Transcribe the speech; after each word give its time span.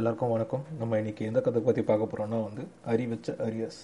எல்லாருக்கும் 0.00 0.30
வணக்கம். 0.32 0.62
நம்ம 0.80 0.98
இன்னைக்கு 1.00 1.22
எந்த 1.28 1.40
கதை 1.46 1.60
பற்றி 1.64 1.82
பார்க்க 1.88 2.04
போகிறோம்னா 2.10 2.38
வந்து 2.44 2.62
அரி 2.92 3.04
வச்ச 3.08 3.34
அரியஸ் 3.46 3.80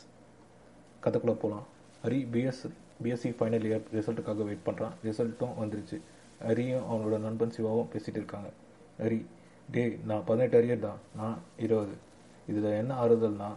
கதைக்குள்ளே 1.05 1.35
போகலாம் 1.43 1.67
Hari 2.07 2.19
BS 2.35 2.63
BSc 3.03 3.31
final 3.39 3.67
year 3.69 3.85
ரிசல்ட்டுக்காக 3.97 4.47
wait 4.49 4.65
பண்ணுறான் 4.69 4.95
ரிசல்ட்டும் 5.07 5.53
வந்துருச்சு. 5.61 5.99
அரியும் 6.51 6.87
அவனோட 6.91 7.19
நண்பன் 7.27 7.55
சிவாவும் 7.57 7.91
பேசிகிட்டு 7.93 8.21
இருக்காங்க. 8.23 8.51
அரி 9.07 9.21
டேய் 9.77 9.95
நான் 10.11 10.27
பதினெட்டு 10.31 10.59
அரியர் 10.61 10.85
தான். 10.89 10.99
நான் 11.21 11.39
இருபது. 11.67 11.97
இதில் 12.53 12.71
என்ன 12.81 12.95
ஆறுதல்னா 13.05 13.53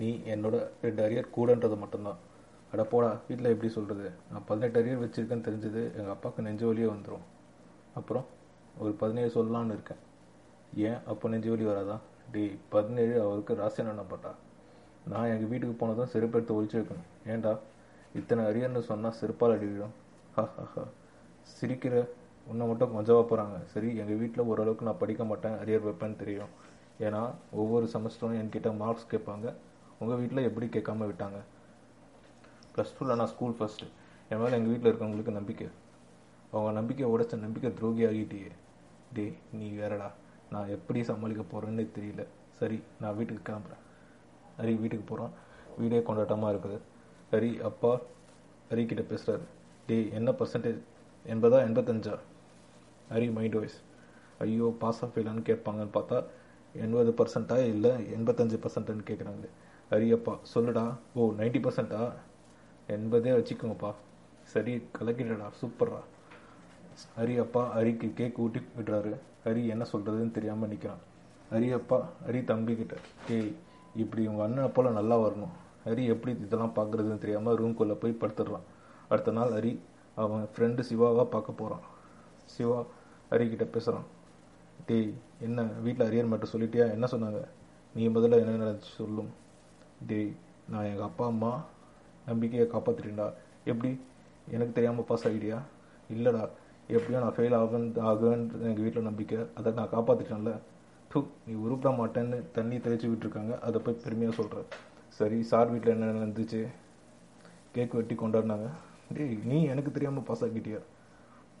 நீ 0.00 0.10
என்னோட 0.34 0.56
ரெண்டு 0.86 1.02
அரியர் 1.08 1.32
கூடன்றது 1.38 1.78
மட்டும்தான். 1.84 2.20
அட 2.74 2.82
போடா 2.92 3.10
வீட்டில் 3.28 3.54
எப்படி 3.54 3.70
சொல்கிறது 3.78 4.10
நான் 4.30 4.46
பதினெட்டு 4.50 4.80
அரியர் 4.82 5.02
வச்சுருக்கேன்னு 5.06 5.48
தெரிஞ்சது 5.50 5.82
எங்கள் 5.98 6.14
அப்பாவுக்கு 6.16 6.46
நெஞ்சு 6.48 6.66
வழியே 6.70 6.90
வந்துடும் 6.96 7.26
அப்புறம் 8.00 8.28
ஒரு 8.78 8.92
பதினேழு 9.02 9.32
சொல்லலான்னு 9.38 9.76
இருக்கேன். 9.78 10.02
ஏன் 10.74 10.98
அப்போ 11.06 11.28
ஜோலி 11.28 11.64
வராதா? 11.64 11.98
டேய் 12.32 12.56
பதினேழு 12.68 13.22
அவருக்கு 13.22 13.54
ராசியம் 13.54 13.88
என்ன 13.88 14.34
நான் 15.06 15.24
எங்கள் 15.24 15.46
வீட்டுக்கு 15.46 15.74
போனதும் 15.74 16.06
செருப்பு 16.06 16.38
எடுத்து 16.38 16.62
ஒழிச்சு 16.62 16.80
வைக்கணும். 16.80 17.06
ஏன்டா? 17.26 17.58
இத்தனை 18.14 18.44
அரியர்னு 18.44 18.78
சொன்னால் 18.78 19.14
செருப்பால் 19.20 19.54
அடிவிடும். 19.56 19.94
ஹா 20.34 20.48
சிரிக்கிற 21.60 22.08
உன்னை 22.46 22.66
மட்டும் 22.66 22.94
கொஞ்சமாக 22.94 23.26
போகிறாங்க 23.30 23.64
சரி 23.64 23.96
எங்கள் 23.96 24.16
வீட்டில் 24.16 24.44
ஓரளவுக்கு 24.44 24.84
நான் 24.84 24.98
படிக்க 24.98 25.24
மாட்டேன். 25.24 25.52
அரியர் 25.52 25.86
வைப்பேன்னு 25.86 26.16
தெரியும். 26.16 26.48
ஏன்னா 27.00 27.30
ஒவ்வொரு 27.52 27.88
செமஸ்டரும் 27.92 28.38
என்கிட்ட 28.42 28.76
மார்க்ஸ் 28.76 29.06
கேட்பாங்க. 29.10 29.54
உங்கள் 29.98 30.18
வீட்டில் 30.18 30.42
எப்படி 30.42 30.66
கேட்காம 30.66 31.06
விட்டாங்க? 31.10 31.40
ப்ளஸ் 32.76 32.94
டூவில் 33.00 33.14
நான் 33.14 33.26
ஸ்கூல் 33.26 33.56
ஃபஸ்ட்டு 33.60 33.88
என் 34.28 34.38
மேலே 34.38 34.56
எங்கள் 34.56 34.72
வீட்டில் 34.72 34.92
இருக்கவங்களுக்கு 34.92 35.30
நம்பிக்கை. 35.30 35.68
அவங்க 36.52 36.72
நம்பிக்கை 36.72 37.06
உடைச்ச 37.06 37.38
நம்பிக்கை 37.38 37.74
துரோகி 37.74 38.04
ஆகிட்டியே 38.06 38.50
டே 39.12 39.34
நீ 39.52 39.70
வேறடா. 39.70 40.10
நான் 40.52 40.72
எப்படி 40.76 41.00
சமாளிக்க 41.10 41.42
போகிறேன்னு 41.52 41.84
தெரியல. 41.96 42.22
சரி 42.58 42.78
நான் 43.00 43.16
வீட்டுக்கு 43.18 43.42
கிளம்புறேன். 43.48 43.82
ஹரி 44.60 44.74
வீட்டுக்கு 44.80 45.06
போகிறான் 45.10 45.34
வீடே 45.80 46.00
கொண்டாட்டமாக 46.08 46.52
இருக்குது. 46.54 46.78
ஹரி 47.32 47.50
அப்பா 47.68 47.92
ஹரி 48.70 48.82
கிட்ட 48.90 49.02
பேசுகிறாரு 49.12 49.44
டேய் 49.88 50.10
என்ன 50.18 50.30
பர்சன்டேஜ் 50.40 50.80
எண்பதா 51.32 51.58
எண்பத்தஞ்சா? 51.68 52.14
ஹரி 53.12 53.28
மைண்ட் 53.36 53.56
வாய்ஸ் 53.58 53.78
ஐயோ 54.44 54.66
பாஸ் 54.82 55.00
ஆஃப் 55.04 55.16
இல்லைன்னு 55.20 55.42
கேட்பாங்கன்னு 55.48 55.94
பார்த்தா 55.96 56.18
எண்பது 56.84 57.12
பர்சன்ட்டா 57.20 57.56
இல்லை 57.72 57.92
எண்பத்தஞ்சு 58.16 58.58
பர்சன்ட்னு 58.64 59.08
கேட்குறாங்களே 59.10 59.50
ஹரி 59.90 60.08
அப்பா 60.16 60.34
சொல்லுடா. 60.54 60.84
ஓ 61.14 61.30
நைன்ட்டி 61.38 61.60
பர்சன்ட்டா 61.66 62.02
எண்பதே 62.96 63.32
வச்சுக்கோங்கப்பா. 63.38 63.90
சரி 64.52 64.72
கலக்கிடடா. 64.98 65.48
சூப்பர்ரா. 65.60 66.00
ஹரி 67.18 67.34
அப்பா 67.44 67.62
ஹரிக்கு 67.76 68.08
கேக் 68.18 68.40
ஊட்டி 68.44 68.60
விடுறாரு. 68.78 69.12
ஹரி 69.44 69.62
என்ன 69.74 69.84
சொல்கிறதுன்னு 69.92 70.36
தெரியாமல் 70.38 70.70
நிற்கிறான் 70.72 71.02
ஹரி 71.52 71.68
அப்பா 71.78 71.98
ஹரி 72.26 72.40
தம்பி 72.44 72.76
கிட்ட 72.76 72.96
ஏய் 73.36 73.52
இப்படி 74.02 74.26
உங்கள் 74.26 74.46
அண்ணனை 74.46 74.68
போல் 74.68 74.96
நல்லா 74.98 75.18
வரணும். 75.18 75.54
ஹரி 75.86 76.04
எப்படி 76.14 76.32
இதெல்லாம் 76.46 76.76
பார்க்குறதுன்னு 76.76 77.22
தெரியாமல் 77.24 77.58
ரூம்குள்ளே 77.60 77.96
போய் 78.02 78.20
படுத்துடுறான். 78.22 78.66
அடுத்த 79.08 79.30
நாள் 79.30 79.54
ஹரி 79.58 79.72
அவன் 80.14 80.46
ஃப்ரெண்டு 80.54 80.82
சிவாவாக 80.90 81.24
பார்க்க 81.24 81.60
போகிறான் 81.60 81.84
சிவா 82.54 82.78
ஹரி 83.30 83.48
கிட்ட 83.48 83.64
பேசுகிறான் 83.64 84.06
டேய் 84.88 85.10
என்ன 85.46 85.62
வீட்டில் 85.84 86.06
அரியர் 86.06 86.30
மட்டும் 86.30 86.52
சொல்லிட்டியா? 86.52 86.86
என்ன 86.96 87.06
சொன்னாங்க? 87.10 87.40
நீ 87.94 88.08
முதல்ல 88.08 88.40
என்ன 88.42 88.54
நடந்துச்சு 88.64 88.92
சொல்லும்? 88.96 89.30
டேய் 90.06 90.32
நான் 90.68 90.84
எங்கள் 90.84 91.08
அப்பா 91.08 91.26
அம்மா 91.26 91.64
நம்பிக்கையை 92.26 92.66
காப்பாற்றிட்டேன்டா 92.72 93.28
எப்படி? 93.64 93.90
எனக்கு 94.54 94.72
தெரியாமல் 94.72 95.04
பாஸ் 95.04 95.26
ஆகிட்டியா 95.28 95.58
இல்லைடா. 96.10 96.42
எப்படியோ 96.96 97.18
நான் 97.22 97.34
ஃபெயில் 97.36 97.56
ஆகுன்னு 97.60 98.02
ஆகுவேன்னு 98.10 98.60
எங்கள் 98.68 98.84
வீட்டில் 98.84 99.08
நம்பிக்கை. 99.08 99.38
அதை 99.58 99.70
நான் 99.78 99.90
காப்பாற்றிட்டேன்ல 99.94 100.52
டூ 101.10 101.20
நீ 101.46 101.52
உருப்பிட 101.64 101.90
மாட்டேன்னு 102.00 102.38
தண்ணி 102.56 102.76
தெளிச்சு 102.84 103.06
விட்டுருக்காங்க. 103.10 103.52
அதை 103.66 103.78
போய் 103.84 104.02
பெருமையாக 104.04 104.34
சொல்கிறேன் 104.38 104.68
சரி 105.18 105.38
சார் 105.50 105.72
வீட்டில் 105.72 105.94
என்ன 105.94 106.10
நடந்துச்சு? 106.18 106.60
கேக் 107.74 107.96
வெட்டி 107.98 108.14
கொண்டாடினாங்க. 108.22 108.68
டேய் 109.16 109.36
நீ 109.50 109.58
எனக்கு 109.72 109.90
தெரியாமல் 109.96 110.26
பாஸ் 110.28 110.44
ஆகிட்டியா 110.46 110.80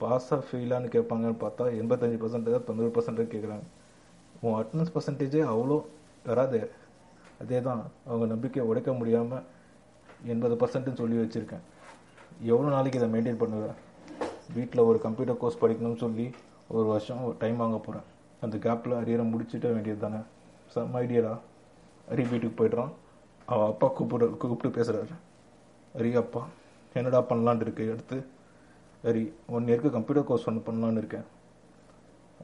பாஸாக 0.02 0.42
ஃபெயிலான்னு 0.48 0.92
கேட்பாங்கன்னு 0.94 1.38
பார்த்தா 1.44 1.64
எண்பத்தஞ்சு 1.80 2.18
பர்சன்டேஜ் 2.22 2.68
தொண்ணூறு 2.68 2.92
பர்சன்டேஜ் 2.96 3.32
கேட்குறாங்க. 3.34 3.66
உன் 4.44 4.56
அட்டனன்ஸ் 4.60 4.94
பர்சன்டேஜே 4.94 5.42
அவ்வளோ 5.54 5.76
வராதே. 6.30 6.62
அதே 7.42 7.58
தான் 7.68 7.82
அவங்க 8.08 8.24
நம்பிக்கையை 8.34 8.64
உடைக்க 8.70 8.90
முடியாமல் 9.00 9.44
எண்பது 10.32 10.56
பர்சன்ட்டுன்னு 10.62 11.00
சொல்லி 11.02 11.18
வச்சுருக்கேன். 11.22 11.64
எவ்வளோ 12.52 12.68
நாளைக்கு 12.76 13.00
இதை 13.00 13.08
மெயின்டைன் 13.14 13.42
பண்ணுவேன் 13.42 13.78
வீட்டில் 14.54 14.86
ஒரு 14.90 14.98
கம்ப்யூட்டர் 15.06 15.40
கோர்ஸ் 15.42 15.60
படிக்கணும்னு 15.62 16.02
சொல்லி 16.04 16.26
ஒரு 16.68 16.86
வருஷம் 16.92 17.22
டைம் 17.38 17.56
வாங்க 17.56 17.78
போகிறேன் 17.78 18.06
அந்த 18.44 18.56
கேப்பில் 18.56 18.98
அரியரை 19.00 19.24
முடிச்சுட்ட 19.32 19.66
வேண்டியது 19.74 20.00
தானே 20.00 20.20
சம் 20.74 20.94
ஐடியாடா 20.94 21.34
அரி 22.12 22.24
வீட்டுக்கு 22.30 22.56
போய்ட்றான். 22.60 22.92
அவள் 23.52 23.70
அப்பா 23.72 23.86
கூப்பிட 23.98 24.26
கூப்பிட்டு 24.26 24.76
பேசுகிறாரு 24.76 25.14
அரி 25.98 26.10
அப்பா 26.22 26.42
என்னடா 26.94 27.20
பண்ணலான் 27.30 27.60
இருக்கு? 27.64 27.84
அடுத்து 27.94 28.18
அரி 29.10 29.22
ஒன் 29.54 29.68
இயருக்கு 29.68 29.90
கம்ப்யூட்டர் 29.96 30.28
கோர்ஸ் 30.28 30.46
ஒன்று 30.48 30.66
பண்ணலான்னு 30.68 31.00
இருக்கேன். 31.02 31.26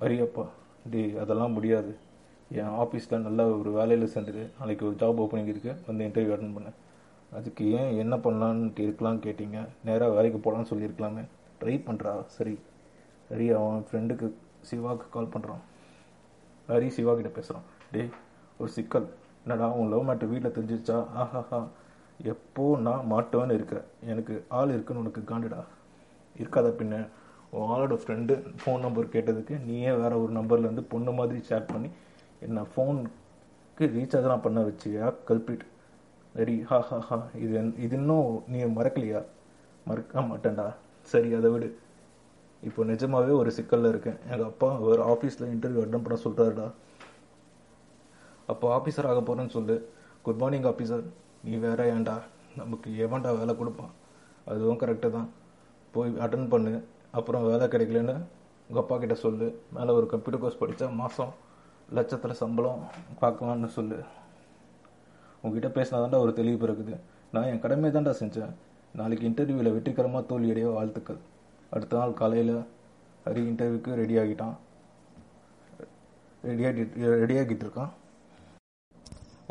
அரி 0.04 0.16
அப்பா 0.26 0.44
டேய் 0.92 1.16
அதெல்லாம் 1.22 1.56
முடியாது. 1.56 1.92
என் 2.60 2.74
ஆஃபீஸில் 2.82 3.24
நல்ல 3.26 3.46
ஒரு 3.60 3.70
வேலையில் 3.78 4.12
சேர்ந்துட்டு 4.14 4.44
நாளைக்கு 4.58 4.86
ஒரு 4.86 4.96
ஜாப் 5.00 5.20
ஓப்பனிங் 5.22 5.50
இருக்குது 5.52 5.78
வந்து 5.86 6.06
இன்டர்வியூ 6.08 6.34
அட்டன் 6.34 6.56
பண்ணேன் 6.56 6.76
அதுக்கு 7.38 7.64
ஏன் 7.78 7.96
என்ன 8.02 8.14
பண்ணலான்னு 8.16 8.68
இருக்கலாம்னு 8.86 9.24
கேட்டிங்க? 9.26 9.60
நேராக 9.84 10.14
வேலைக்கு 10.16 10.38
போகலான்னு 10.44 10.70
சொல்லியிருக்கலாமே. 10.72 11.24
ட்ரை 11.60 11.74
பண்ணுறா 11.88 12.12
சரி. 12.26 12.58
ஹரி 13.30 13.46
அவன் 13.58 13.84
ஃப்ரெண்டுக்கு 13.90 14.26
சிவாவுக்கு 14.60 15.06
கால் 15.10 15.32
பண்ணுறான் 15.34 15.62
ஹரி 16.68 16.88
சிவா 16.88 17.14
கிட்ட 17.14 17.28
பேசுகிறான் 17.28 17.66
டேய் 17.92 18.10
ஒரு 18.58 18.70
சிக்கல். 18.70 19.08
என்னடா 19.44 19.66
உன் 19.70 19.88
லவ் 19.88 20.06
மேட்டர் 20.08 20.30
வீட்டில் 20.30 20.54
தெரிஞ்சிருச்சா? 20.56 20.96
ஆஹாஹா. 21.14 21.66
எப்போ 22.22 22.64
நான் 22.76 23.06
மாட்டுவேன்னு 23.10 23.56
இருக்கிறேன் 23.58 23.84
எனக்கு 24.00 24.44
ஆள் 24.48 24.68
இருக்குன்னு 24.68 25.02
உனக்கு 25.02 25.20
காண்டுடா. 25.20 25.60
இருக்காத 26.38 26.68
பின்ன. 26.80 27.08
உன் 27.50 27.68
ஆளோட 27.72 27.94
ஃப்ரெண்டு 28.02 28.34
ஃபோன் 28.60 28.80
நம்பர் 28.80 29.06
கேட்டதுக்கு 29.06 29.54
நீயே 29.60 29.92
வேறு 29.92 30.22
ஒரு 30.22 30.32
நம்பர்லேருந்து 30.32 30.84
பொண்ணு 30.92 31.12
மாதிரி 31.12 31.40
சேட் 31.40 31.72
பண்ணி 31.72 31.90
என்ன 32.40 32.64
ஃபோனுக்கு 32.72 33.84
ரீசார்ஜ்லாம் 33.96 34.44
பண்ண 34.46 34.60
வச்சியா? 34.60 35.14
கல்பிட். 35.28 35.64
ரெடி 36.34 36.56
ஹா 36.60 36.78
ஹா 36.80 36.98
ஹா 36.98 37.18
இது 37.34 37.72
இது 37.76 37.96
இன்னும் 37.96 38.42
நீ 38.48 38.58
மறக்கலையா? 38.64 39.22
மறக்க 39.84 40.20
மாட்டேன்டா. 40.20 40.66
சரி 41.10 41.28
அதை 41.38 41.48
விடு. 41.54 41.68
இப்போ 42.68 42.80
நிஜமாவே 42.90 43.32
ஒரு 43.40 43.50
சிக்கலில் 43.56 43.90
இருக்கேன். 43.92 44.18
எங்கள் 44.32 44.48
அப்பா 44.52 44.68
ஒரு 44.88 45.02
ஆஃபீஸில் 45.12 45.50
இன்டர்வியூ 45.54 45.82
அட்டன் 45.84 46.04
பண்ண 46.06 46.18
சொல்கிறாருடா 46.26 46.66
அப்போ 48.52 48.66
ஆஃபீஸர் 48.76 49.08
ஆக 49.10 49.20
போகிறேன்னு 49.28 49.54
சொல்லு. 49.56 49.76
குட் 50.24 50.40
மார்னிங் 50.42 50.66
ஆஃபீஸர் 50.70 51.04
நீ 51.46 51.54
வேற 51.64 51.80
ஏன்டா? 51.94 52.16
நமக்கு 52.60 52.88
எவன்டா 53.04 53.30
வேலை 53.38 53.52
கொடுப்பான்? 53.60 53.92
அதுவும் 54.50 54.80
கரெக்டு 54.82 55.08
தான். 55.16 55.28
போய் 55.94 56.10
அட்டன் 56.24 56.48
பண்ணு. 56.52 56.72
அப்புறம் 57.18 57.46
வேலை 57.50 57.66
கிடைக்கலன்னு 57.72 58.14
உங்கள் 58.68 58.82
அப்பா 58.82 58.96
கிட்ட 59.02 59.14
சொல்லு. 59.24 59.46
மேலே 59.76 59.90
ஒரு 59.98 60.06
கம்ப்யூட்டர் 60.12 60.42
கோர்ஸ் 60.42 60.60
படித்தா 60.62 60.86
மாதம் 61.00 61.32
லட்சத்தில் 61.96 62.40
சம்பளம் 62.42 62.80
பார்க்கலான்னு 63.22 63.68
சொல்லு. 63.78 63.98
உங்ககிட்ட 65.42 65.68
பேசினா 65.76 66.00
தான்டா 66.02 66.20
ஒரு 66.26 66.32
தெளிவு 66.38 66.58
பிறகுது 66.64 66.94
நான் 67.34 67.48
என் 67.50 67.62
கடமையை 67.64 67.90
தான்டா 67.96 68.14
செஞ்சேன். 68.22 68.54
நாளைக்கு 68.98 69.24
இன்டர்வியூவில் 69.28 69.74
வெற்றிகரமாக 69.74 70.22
தோல்வியடைய 70.28 70.66
வாழ்த்துக்கள். 70.74 71.18
அடுத்த 71.74 71.96
நாள் 71.98 72.14
காலையில் 72.20 72.54
ஹரி 73.24 73.42
இன்டர்வியூக்கு 73.50 73.90
ரெடி 74.00 74.14
ஆகிட்டான். 74.22 74.54
ரெடியாகி 76.48 76.82
ரெடியாகிட்டு 77.22 77.64
இருக்கான். 77.66 77.90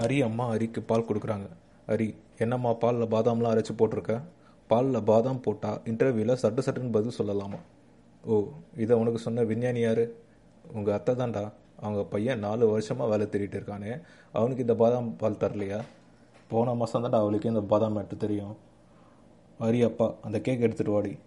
ஹரி 0.02 0.18
அம்மா 0.28 0.46
ஹரிக்கு 0.54 0.82
பால் 0.92 1.08
கொடுக்குறாங்க. 1.10 1.48
ஹரி 1.90 2.08
என்னம்மா 2.44 2.72
பாலில் 2.84 3.12
பாதாம்லாம் 3.16 3.54
அரைச்சி 3.56 3.76
போட்டிருக்க? 3.82 4.16
பாலில் 4.72 5.08
பாதாம் 5.12 5.44
போட்டால் 5.48 5.80
இன்டர்வியூவில் 5.92 6.42
சட்டு 6.44 6.66
சட்டுன்னு 6.68 6.96
பதில் 6.98 7.18
சொல்லலாமா? 7.20 7.60
ஓ 8.24 8.44
இதை 8.84 8.98
உனக்கு 9.02 9.20
சொன்ன 9.28 9.44
விஞ்ஞானி 9.52 9.84
யார்? 9.88 10.06
உங்கள் 10.76 10.96
அத்தை 10.98 11.16
தான்டா. 11.16 11.46
அவங்க 11.82 12.04
பையன் 12.14 12.46
நாலு 12.48 12.66
வருஷமாக 12.74 13.10
வேலை 13.14 13.28
தேடிட்டு 13.34 13.58
இருக்கானே. 13.60 13.92
அவனுக்கு 14.32 14.66
இந்த 14.68 14.76
பாதாம் 14.84 15.16
பால் 15.24 15.42
தரலையா? 15.44 15.82
போன 16.54 16.74
மாதம் 16.82 17.04
தான்டா 17.06 17.20
அவளுக்கு 17.26 17.52
இந்த 17.54 17.66
பாதாம் 17.74 17.98
மேட்டு 17.98 18.18
தெரியும். 18.18 18.56
ஹரி 19.60 19.84
அப்பா 19.84 20.14
அந்த 20.22 20.40
கேக் 20.40 20.62
எடுத்துகிட்டு 20.62 20.90
வாடி. 20.90 21.18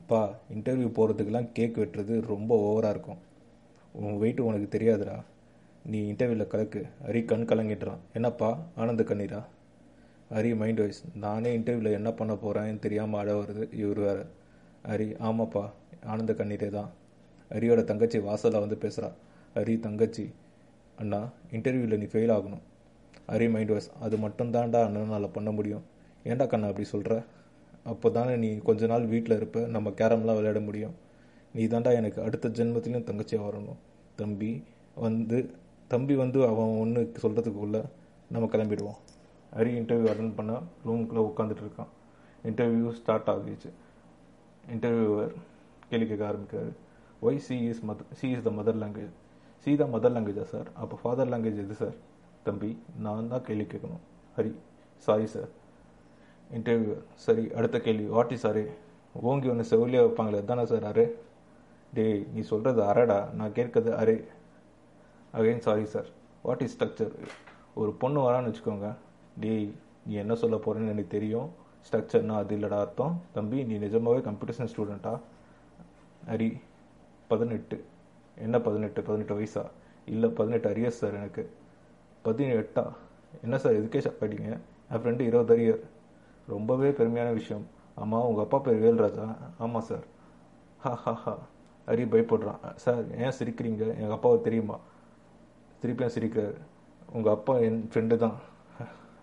அப்பா 0.00 0.34
இன்டர்வியூ 0.54 0.88
போகிறதுக்கெல்லாம் 0.96 1.48
கேக் 1.52 1.78
வெட்டுறது 1.78 2.20
ரொம்ப 2.20 2.58
ஓவராக 2.66 2.90
இருக்கும். 2.90 3.16
உன் 3.92 4.18
வெயிட் 4.18 4.40
உனக்கு 4.40 4.78
தெரியாதுடா. 4.78 5.16
நீ 5.84 6.12
இன்டர்வியூவில் 6.12 6.46
கலக்கு. 6.46 6.86
ஹரி 7.06 7.24
கண் 7.24 7.46
கலங்கிட்டுறான் 7.52 8.02
என்னப்பா 8.12 8.58
ஆனந்த 8.76 9.02
கண்ணீரா? 9.02 9.44
ஹரி 10.34 10.56
மைண்ட் 10.56 10.78
வைஸ் 10.78 11.02
நானே 11.14 11.58
இன்டர்வியூவில் 11.58 11.96
என்ன 12.00 12.12
பண்ண 12.12 12.32
போகிறேன்னு 12.34 12.78
தெரியாமல் 12.78 13.20
அழ 13.20 13.40
வருது. 13.40 13.74
இவர் 13.74 13.98
வேறு. 13.98 14.26
ஹரி 14.86 15.08
ஆமாப்பா 15.28 15.70
ஆனந்த 16.04 16.32
கண்ணீரே 16.32 16.68
தான். 16.68 16.90
ஹரியோட 17.50 17.84
தங்கச்சி 17.84 18.18
வாசலில் 18.18 18.60
வந்து 18.60 18.78
பேசுகிறா 18.80 19.10
ஹரி 19.54 19.80
தங்கச்சி 19.80 20.30
அண்ணா 20.98 21.28
இன்டர்வியூவில் 21.52 21.98
நீ 21.98 22.04
ஃபெயில் 22.04 22.34
ஆகணும். 22.38 22.64
ஹரி 23.28 23.50
மைண்ட் 23.50 23.68
வாய்ஸ் 23.68 23.90
அது 24.00 24.16
மட்டும்தான்டா 24.16 24.80
அண்ணனால் 24.86 25.32
பண்ண 25.32 25.50
முடியும். 25.50 25.94
ஏன்டா 26.30 26.46
கண்ணா 26.52 26.70
அப்படி 26.70 26.86
சொல்கிற 26.94 27.14
அப்போ 27.90 28.08
தானே 28.16 28.34
நீ 28.44 28.48
கொஞ்ச 28.68 28.86
நாள் 28.92 29.04
வீட்டில் 29.12 29.36
இருப்ப 29.38 29.60
நம்ம 29.74 29.88
கேரம்லாம் 29.98 30.38
விளையாட 30.38 30.60
முடியும். 30.68 30.94
நீ 31.54 31.64
தாண்டா 31.72 31.90
எனக்கு 32.00 32.18
அடுத்த 32.26 32.48
ஜென்மத்திலையும் 32.58 33.08
தங்கச்சியாக 33.08 33.46
வரணும். 33.48 33.78
தம்பி 34.20 34.50
வந்து 35.04 35.38
தம்பி 35.92 36.14
வந்து 36.22 36.38
அவன் 36.50 36.72
ஒன்று 36.82 37.02
சொல்கிறதுக்குள்ள 37.22 37.78
நம்ம 38.34 38.48
கிளம்பிடுவோம். 38.54 38.98
ஹரி 39.56 39.72
இன்டர்வியூ 39.80 40.08
அட்டன் 40.12 40.36
பண்ண 40.38 40.54
ரூமுக்குள்ளே 40.86 41.22
உட்காந்துட்டு 41.28 41.64
இருக்கான். 41.64 41.90
இன்டர்வியூ 42.48 42.88
ஸ்டார்ட் 43.00 43.30
ஆகிடுச்சு. 43.32 43.70
இன்டர்வியூவர் 44.74 45.32
கேள்வி 45.90 46.06
கேட்க 46.10 46.24
ஆரம்பிக்கிறாரு. 46.30 46.72
Why 47.26 47.40
she 47.46 47.56
is 47.68 47.82
mother 47.88 48.00
she 48.20 48.26
is 48.36 48.46
the 48.48 48.50
mother 48.58 48.80
language 48.82 49.14
she 49.64 49.72
the 49.82 49.84
mother 49.94 50.14
லாங்குவேஜா 50.16 50.46
sir 50.54 50.68
அப்போ 50.82 50.96
ஃபாதர் 51.02 51.30
லாங்குவேஜ் 51.32 51.62
எது 51.64 51.76
சார் 51.82 51.96
தம்பி 52.48 52.70
நான் 53.04 53.30
தான் 53.34 53.46
கேள்வி 53.48 53.66
கேட்கணும். 53.72 54.02
ஹரி 54.36 54.52
சாரி 55.06 55.26
சார் 55.34 55.50
இன்டர்வியூ 56.54 56.96
சரி 57.14 57.44
அடுத்த 57.52 57.80
கேள்வி. 57.80 58.06
வாட் 58.06 58.32
இஸ் 58.32 58.46
அரே 58.46 58.64
ஓங்கி 59.12 59.48
ஒன்று 59.48 59.64
செவிலியாக 59.70 60.06
வைப்பாங்களே 60.06 60.44
தானே 60.44 60.64
சார் 60.66 60.84
அரே 60.84 61.06
டேய் 61.92 62.26
நீ 62.34 62.40
சொல்கிறது 62.40 62.82
அரடா 62.82 63.18
நான் 63.32 63.56
கேட்கறது 63.58 63.90
array 64.02 64.24
again 65.34 65.64
sorry 65.66 65.84
sir 65.84 66.08
what 66.42 66.62
is 66.62 66.74
structure 66.76 67.12
ஒரு 67.74 67.92
பொண்ணு 67.92 68.30
வரான்னு 68.30 68.50
வச்சுக்கோங்க. 68.50 68.94
டேய் 69.40 69.74
நீ 70.06 70.14
என்ன 70.14 70.34
சொல்ல 70.34 70.56
போகிறேன்னு 70.56 70.92
எனக்கு 70.94 71.14
தெரியும். 71.16 71.48
ஸ்ட்ரக்சர்னா 71.86 72.36
அது 72.36 72.56
இல்லைடா 72.56 72.78
அர்த்தம். 72.80 73.22
தம்பி 73.32 73.64
நீ 73.64 73.76
நிஜமாவே 73.86 74.20
கம்ப்யூட்டர் 74.20 74.56
சயின்ஸ் 74.58 74.74
ஸ்டூடெண்ட்டா 74.74 75.14
அரி 76.26 76.56
பதினெட்டு. 77.28 77.84
என்ன 78.36 78.60
பதினெட்டு? 78.60 79.02
பதினெட்டு 79.02 79.34
வயசா? 79.40 79.64
இல்லை 80.06 80.28
பதினெட்டு 80.28 80.68
அரியர்ஸ் 80.70 81.00
சார் 81.02 81.14
எனக்கு. 81.14 81.50
பதினெட்டா? 82.24 82.84
என்ன 83.42 83.58
சார் 83.58 83.72
எதுக்கே 83.72 84.02
சாப்பிட்டீங்க 84.06 84.48
என் 84.90 85.02
ஃப்ரெண்டு 85.02 85.20
இருபது 85.20 85.54
அரியர் 85.56 85.82
ரொம்பவே 86.46 86.90
பெருமையான 86.90 87.32
விஷயம். 87.32 87.66
ஆமாம் 87.94 88.24
உங்கள் 88.24 88.44
அப்பா 88.44 88.58
பேர் 88.58 88.82
வேல்ராஜா. 88.86 89.36
ஆமாம் 89.58 89.86
சார் 89.90 90.04
ஹா 90.78 90.94
ஹா 90.94 91.12
ஹா. 91.12 91.38
ஹரி 91.86 92.04
பயப்படுறான். 92.12 92.62
சார் 92.74 93.04
ஏன் 93.18 93.36
சிரிக்கிறீங்க? 93.38 93.84
எங்கள் 93.94 94.16
அப்பாவை 94.18 94.40
தெரியுமா? 94.40 94.76
திருப்பியும் 95.82 96.14
சிரிக்கிறார்? 96.16 96.56
உங்கள் 97.12 97.32
அப்பா 97.32 97.56
என் 97.56 97.88
ஃப்ரெண்டு 97.92 98.16
தான். 98.16 98.36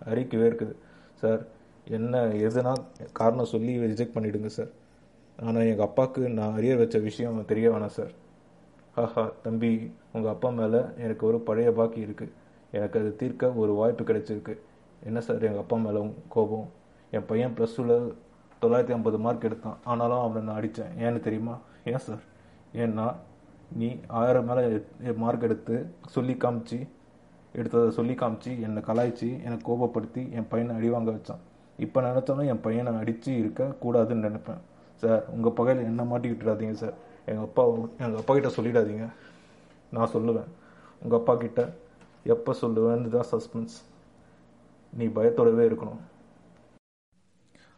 ஹரிக்கு 0.08 0.36
வேர்க்குது 0.42 0.74
சார் 1.14 1.46
என்ன 1.84 2.20
எதுனா 2.26 2.72
காரணம் 3.12 3.44
சொல்லி 3.44 3.78
ரிஜெக்ட் 3.78 4.14
பண்ணிவிடுங்க 4.14 4.46
சார் 4.46 4.70
ஆனால் 5.38 5.62
எங்கள் 5.62 5.86
அப்பாவுக்கு 5.86 6.28
நான் 6.28 6.56
அரியர் 6.58 6.76
வச்ச 6.76 6.98
விஷயம் 6.98 7.44
தெரிய 7.44 7.70
வேணாம் 7.70 7.94
சார் 7.98 8.12
ஹஹா 8.96 9.32
தம்பி 9.42 9.92
உங்கள் 10.12 10.32
அப்பா 10.32 10.48
மேலே 10.48 10.80
எனக்கு 10.96 11.26
ஒரு 11.26 11.40
பழைய 11.40 11.72
பாக்கி 11.72 12.00
இருக்குது 12.04 12.32
எனக்கு 12.70 13.00
அது 13.00 13.16
தீர்க்க 13.16 13.52
ஒரு 13.52 13.72
வாய்ப்பு 13.72 14.04
கிடைச்சிருக்கு. 14.04 14.54
என்ன 15.02 15.20
சார் 15.20 15.42
எங்கள் 15.42 15.58
அப்பா 15.58 15.76
மேலே 15.76 16.12
கோபம்? 16.28 16.68
என் 17.16 17.28
பையன் 17.30 17.54
ப்ளஸ் 17.56 17.76
டூவில் 17.76 18.08
தொள்ளாயிரத்தி 18.62 18.94
ஐம்பது 18.96 19.18
மார்க் 19.24 19.46
எடுத்தான். 19.48 19.78
ஆனாலும் 19.92 20.22
அவனை 20.24 20.42
நான் 20.48 20.58
அடித்தேன். 20.60 20.92
ஏன்னு 21.04 21.20
தெரியுமா? 21.26 21.54
ஏன் 21.92 22.04
சார் 22.06 22.22
ஏன்னா 22.82 23.06
நீ 23.80 23.88
ஆயிரம் 24.20 24.46
மேலே 24.48 24.62
மார்க் 25.22 25.46
எடுத்து 25.48 25.74
சொல்லி 26.14 26.34
காமிச்சு 26.44 26.78
எடுத்ததை 27.58 27.90
சொல்லி 27.98 28.14
காமிச்சு 28.20 28.52
என்னை 28.66 28.80
கலாய்ச்சி 28.86 29.28
என்னை 29.46 29.58
கோபப்படுத்தி 29.68 30.22
என் 30.36 30.48
பையனை 30.52 30.72
அடி 30.78 30.88
வாங்க 30.94 31.10
வச்சான். 31.16 31.42
இப்போ 31.84 31.98
நினச்சாலும் 32.06 32.48
என் 32.52 32.64
பையனை 32.66 32.92
அடித்து 33.02 33.30
இருக்க 33.42 33.64
கூடாதுன்னு 33.84 34.26
நினைப்பேன். 34.28 34.60
சார் 35.02 35.22
உங்கள் 35.34 35.56
பகையில் 35.58 35.88
என்ன 35.90 36.02
மாட்டிக்கிட்டுறாதீங்க 36.10 36.76
சார் 36.82 36.96
எங்கள் 37.30 37.46
அப்பா 37.48 37.62
எங்கள் 38.02 38.20
அப்பா 38.22 38.34
கிட்ட 38.38 38.50
சொல்லிடாதீங்க. 38.56 39.06
நான் 39.96 40.12
சொல்லுவேன். 40.14 40.50
உங்கள் 41.02 41.18
அப்பா 41.20 41.34
கிட்ட 41.44 41.62
எப்போ 42.34 42.52
சொல்லுவேன்னு 42.62 43.14
தான் 43.16 43.30
சஸ்பென்ஸ் 43.32 43.76
நீ 44.98 45.06
பயத்தோடவே 45.18 45.64
இருக்கணும். 45.70 46.02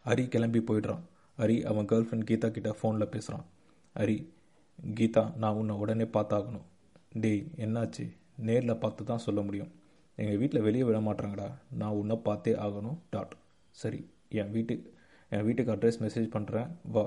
ஹரி 0.07 0.23
கிளம்பி 0.33 0.59
போயிடுறான். 0.67 1.01
ஹரி 1.37 1.55
அவன் 1.69 1.87
கேர்ள் 1.89 2.05
ஃப்ரெண்ட் 2.07 2.27
கீதா 2.29 2.47
கிட்ட 2.55 2.69
ஃபோனில் 2.79 3.11
பேசுகிறான் 3.13 3.45
ஹரி 3.99 4.17
கீதா 4.97 5.23
நான் 5.41 5.57
உன்னை 5.59 5.73
உடனே 5.83 6.05
பார்த்தாகணும். 6.15 6.65
டேய் 7.23 7.41
என்னாச்சு? 7.65 8.05
நேரில் 8.47 8.79
பார்த்து 8.83 9.07
தான் 9.09 9.23
சொல்ல 9.25 9.41
முடியும். 9.47 9.71
எங்கள் 10.17 10.39
வீட்டில் 10.41 10.65
வெளியே 10.67 10.83
விட 10.87 10.99
மாட்டாங்கடா 11.07 11.47
நான் 11.79 11.97
உன்னை 12.01 12.15
பார்த்தே 12.27 12.53
ஆகணும் 12.65 12.99
டாட். 13.13 13.33
சரி 13.81 13.99
என் 14.41 14.53
வீட்டு 14.55 14.75
என் 15.31 15.45
வீட்டுக்கு 15.47 15.73
அட்ரஸ் 15.73 15.99
மெசேஜ் 16.03 16.29
பண்ணுறேன் 16.35 16.69
வா. 16.95 17.03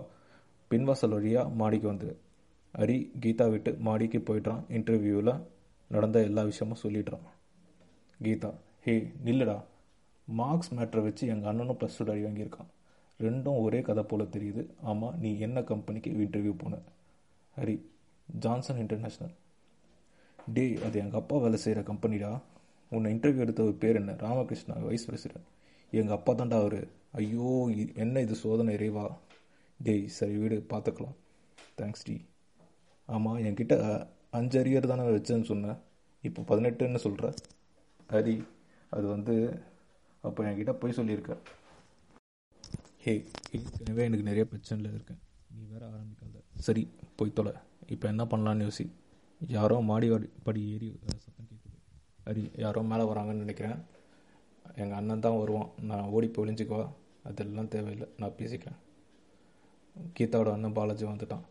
பின்வாசல் 0.70 1.14
வழியாக 1.16 1.54
மாடிக்கு 1.60 1.88
வந்துடு 1.92 2.14
ஹரி 2.74 2.98
கீதா 3.22 3.46
விட்டு 3.54 3.72
மாடிக்கு 3.88 4.20
போயிட்டான் 4.28 4.60
இன்டர்வியூவில் 4.78 5.32
நடந்த 5.90 6.18
எல்லா 6.28 6.42
விஷயமும் 6.50 6.82
சொல்லிடுறான். 6.82 7.24
கீதா 8.20 8.50
ஹே 8.86 8.94
நில்லுடா. 9.28 9.56
மார்க்ஸ் 10.28 10.74
மேட்ரை 10.78 11.02
வச்சு 11.08 11.24
எங்கள் 11.34 11.50
அண்ணனும் 11.52 11.80
ப்ளஸ் 11.80 11.98
டூ 11.98 12.12
அடி 12.12 12.22
வாங்கியிருக்கான். 12.26 12.70
ரெண்டும் 13.24 13.60
ஒரே 13.64 13.80
கதை 13.88 14.02
போல் 14.10 14.32
தெரியுது. 14.34 14.62
ஆமாம் 14.90 15.16
நீ 15.22 15.30
என்ன 15.46 15.58
கம்பெனிக்கு 15.70 16.10
இன்டர்வியூ 16.26 16.54
போன? 16.62 16.74
ஹரி 17.56 17.76
ஜான்சன் 18.28 18.80
இன்டர்நேஷ்னல் 18.84 19.34
டே 20.56 20.64
அது 20.86 20.96
எங்கள் 21.02 21.20
அப்பா 21.20 21.36
வேலை 21.44 21.58
செய்கிற 21.64 21.80
கம்பெனிடா 21.90 22.30
உன்னை 22.92 23.08
இன்டர்வியூ 23.14 23.44
எடுத்த 23.46 23.62
ஒரு 23.68 23.76
பேர் 23.82 23.98
என்ன? 24.00 24.12
ராமகிருஷ்ணா 24.26 24.76
வைஸ் 24.86 25.06
பிரசிடென்ட் 25.08 25.48
எங்கள் 25.92 26.16
அப்பா 26.18 26.32
தான்டா 26.40 26.58
அவர். 26.62 26.80
ஐயோ 27.20 27.50
என்ன 28.04 28.20
இது 28.26 28.34
சோதனை 28.44 28.72
இறைவா? 28.78 29.04
டேய் 29.80 30.04
சரி 30.18 30.36
வீடு 30.42 30.56
பார்த்துக்கலாம் 30.72 31.16
தேங்க்ஸ் 31.78 32.06
டி. 32.08 32.16
ஆமாம் 33.08 33.38
என்கிட்ட 33.48 33.74
அஞ்சு 34.38 34.56
அரியர் 34.62 34.90
தானே 34.90 35.04
வச்சேன்னு 35.16 35.50
சொன்னேன் 35.52 35.78
இப்போ 36.24 36.40
பதினெட்டுன்னு 36.50 37.00
சொல்கிற 37.04 37.28
ஹரி 38.14 38.36
அது 38.96 39.06
வந்து 39.14 39.34
அப்போ 40.24 40.40
என்கிட்ட 40.48 40.72
போய் 40.80 40.98
சொல்லியிருக்க. 40.98 41.34
ஹே 43.04 43.12
ஏற்கனவே 43.56 44.02
எனக்கு 44.06 44.24
நிறைய 44.24 44.44
பிரச்சனையில் 44.50 44.94
இருக்கேன். 44.94 45.18
நீ 45.54 45.60
வேற 45.72 45.82
ஆரம்பிக்காத. 45.90 46.40
சரி 46.66 46.82
போய் 47.16 47.32
தொலை. 47.32 47.52
இப்போ 47.94 48.06
என்ன 48.08 48.24
பண்ணலான்னு 48.24 48.64
யோசி. 48.66 48.84
யாரோ 49.54 49.76
மாடி 49.90 50.08
படி 50.46 50.62
ஏறி 50.72 50.88
சத்தம் 51.24 51.46
கேட்குது 51.50 51.78
அரி 52.30 52.42
யாரோ 52.64 52.80
மேலே 52.90 53.04
வராங்கன்னு 53.10 53.44
நினைக்கிறேன். 53.44 53.78
எங்கள் 54.76 54.96
அண்ணன் 54.98 55.22
தான் 55.26 55.38
வருவான். 55.38 55.70
நான் 55.90 56.10
ஓடி 56.16 56.28
பொழிஞ்சிக்குவா 56.38 56.88
அதெல்லாம் 57.30 57.70
தேவையில்லை. 57.74 58.08
நான் 58.16 58.36
பேசிக்கிறேன். 58.40 58.78
கீதாவோட 60.18 60.52
அண்ணன் 60.56 60.76
பாலாஜி 60.78 61.06
வந்துட்டான். 61.12 61.46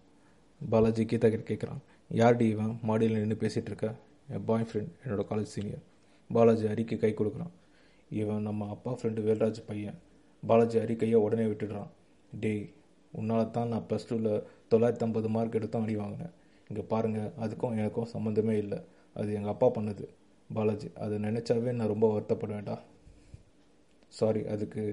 பாலாஜி 0.62 1.06
கீதா 1.06 1.30
கிட்ட 1.36 1.48
கேட்குறான் 1.51 1.81
யார்டி 2.22 2.48
இவன்? 2.56 2.80
மாடியில் 2.81 3.18
நின்று 3.22 3.38
பேசிகிட்டு 3.46 3.72
இருக்க. 3.72 3.90
என் 4.36 4.46
பாய் 4.51 4.68
ஃப்ரெண்ட் 4.69 4.94
என்னோடய 5.06 5.28
காலேஜ் 5.31 5.54
சீனியர் 5.56 5.84
பாலாஜி 6.30 6.68
அரிக்கு 6.75 6.98
கை 7.06 7.12
கொடுக்குறான். 7.13 7.56
இவன் 8.22 8.48
நம்ம 8.50 8.69
அப்பா 8.75 8.94
ஃப்ரெண்டு 9.00 9.24
வேல்ராஜ் 9.30 9.60
பையன். 9.72 10.00
பாலாஜி 10.44 10.77
அறிக்கையை 10.81 11.00
கையை 11.01 11.19
உடனே 11.25 11.45
விட்டுடுறான். 11.50 11.89
டேய் 12.31 12.63
உன்னால 13.13 13.41
தான் 13.57 13.71
நான் 13.74 13.86
ப்ளஸ் 13.89 14.07
டூவில் 14.09 14.31
தொள்ளாயிரத்தி 14.71 15.06
ஐம்பது 15.07 15.27
மார்க் 15.36 15.57
எடுத்தான் 15.59 15.86
அடி 15.86 15.95
வாங்கினேன். 16.01 16.33
இங்கே 16.69 16.83
பாருங்கள் 16.94 17.31
அதுக்கும் 17.44 17.75
எனக்கும் 17.80 18.12
சம்மந்தமே 18.15 18.56
இல்லை. 18.63 18.80
அது 19.15 19.30
எங்கள் 19.38 19.53
அப்பா 19.53 19.68
பண்ணுது. 19.77 20.06
பாலாஜி 20.50 20.88
அதை 21.03 21.15
நினச்சாவே 21.27 21.72
நான் 21.79 21.91
ரொம்ப 21.93 22.05
வருத்தப்படுவேன்டா 22.13 22.75
சாரி 24.19 24.41
அதுக்கு 24.53 24.84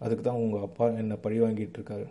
அதுக்கு 0.00 0.24
தான் 0.24 0.40
உங்கள் 0.44 0.64
அப்பா 0.68 0.86
என்னை 1.02 1.16
பழி 1.24 1.36
வாங்கிட்டு 1.44 1.78
இருக்காரு. 1.78 2.06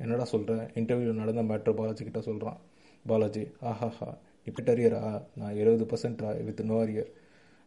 என்னடா 0.00 0.24
சொல்கிற 0.34 0.54
இன்டர்வியூ 0.80 1.10
நடந்த 1.22 1.42
மேட்ரு 1.50 1.72
பாலாஜி 1.80 2.02
கிட்ட 2.04 2.20
சொல்கிறான் 2.28 2.60
பாலாஜி 3.04 3.42
ஆஹாஹா 3.70 4.10
இப்போ 4.48 4.62
அரியரா 4.72 5.00
நான் 5.40 5.58
எழுபது 5.62 5.84
percent 5.90 6.22
with 6.48 6.62
no 6.70 6.76
arrear 6.84 7.10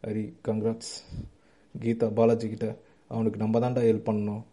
Hari 0.02 0.24
congrats 0.48 0.94
Geetha 1.74 2.08
Balaji 2.18 2.48
கிட்ட 2.54 2.68
அவனுக்கு 3.10 3.38
நம்ம 3.44 3.58
தான்டா 3.58 3.82
ஹெல்ப் 3.88 4.08
பண்ணணும். 4.08 4.44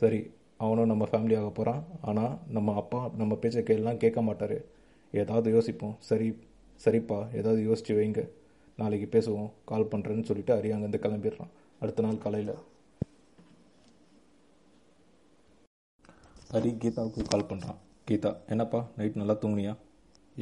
சரி 0.00 0.20
அவனும் 0.64 0.90
நம்ம 0.92 1.04
ஃபேமிலி 1.10 1.34
ஆக 1.40 1.50
போகிறான் 1.50 1.82
ஆனால் 2.00 2.34
நம்ம 2.56 2.74
அப்பா 2.74 3.00
நம்ம 3.20 3.34
பேச்சை 3.34 3.62
கேள்லாம் 3.62 4.02
கேட்க 4.04 4.20
மாட்டார். 4.22 4.58
ஏதாவது 5.14 5.48
யோசிப்போம். 5.50 5.96
சரி 6.08 6.28
சரிப்பா 6.80 7.18
ஏதாவது 7.38 7.60
யோசிச்சு 7.68 7.94
வைங்க. 7.98 8.22
நாளைக்கு 8.78 9.06
பேசுவோம் 9.14 9.50
கால் 9.70 9.90
பண்ணுறேன்னு 9.92 10.28
சொல்லிட்டு 10.28 10.54
ஹரி 10.56 10.70
அங்கேருந்து 10.74 11.04
கிளம்பிடுறான். 11.04 11.50
அடுத்த 11.82 12.02
நாள் 12.02 12.22
காலையில். 12.24 12.54
ஹரி 16.52 16.70
கீதாவுக்கு 16.82 17.22
கால் 17.32 17.48
பண்ணுறான் 17.50 17.80
கீதா 18.08 18.30
என்னப்பா 18.52 18.78
நைட் 18.96 19.18
நல்லா 19.20 19.34
தூங்குனியா? 19.42 19.74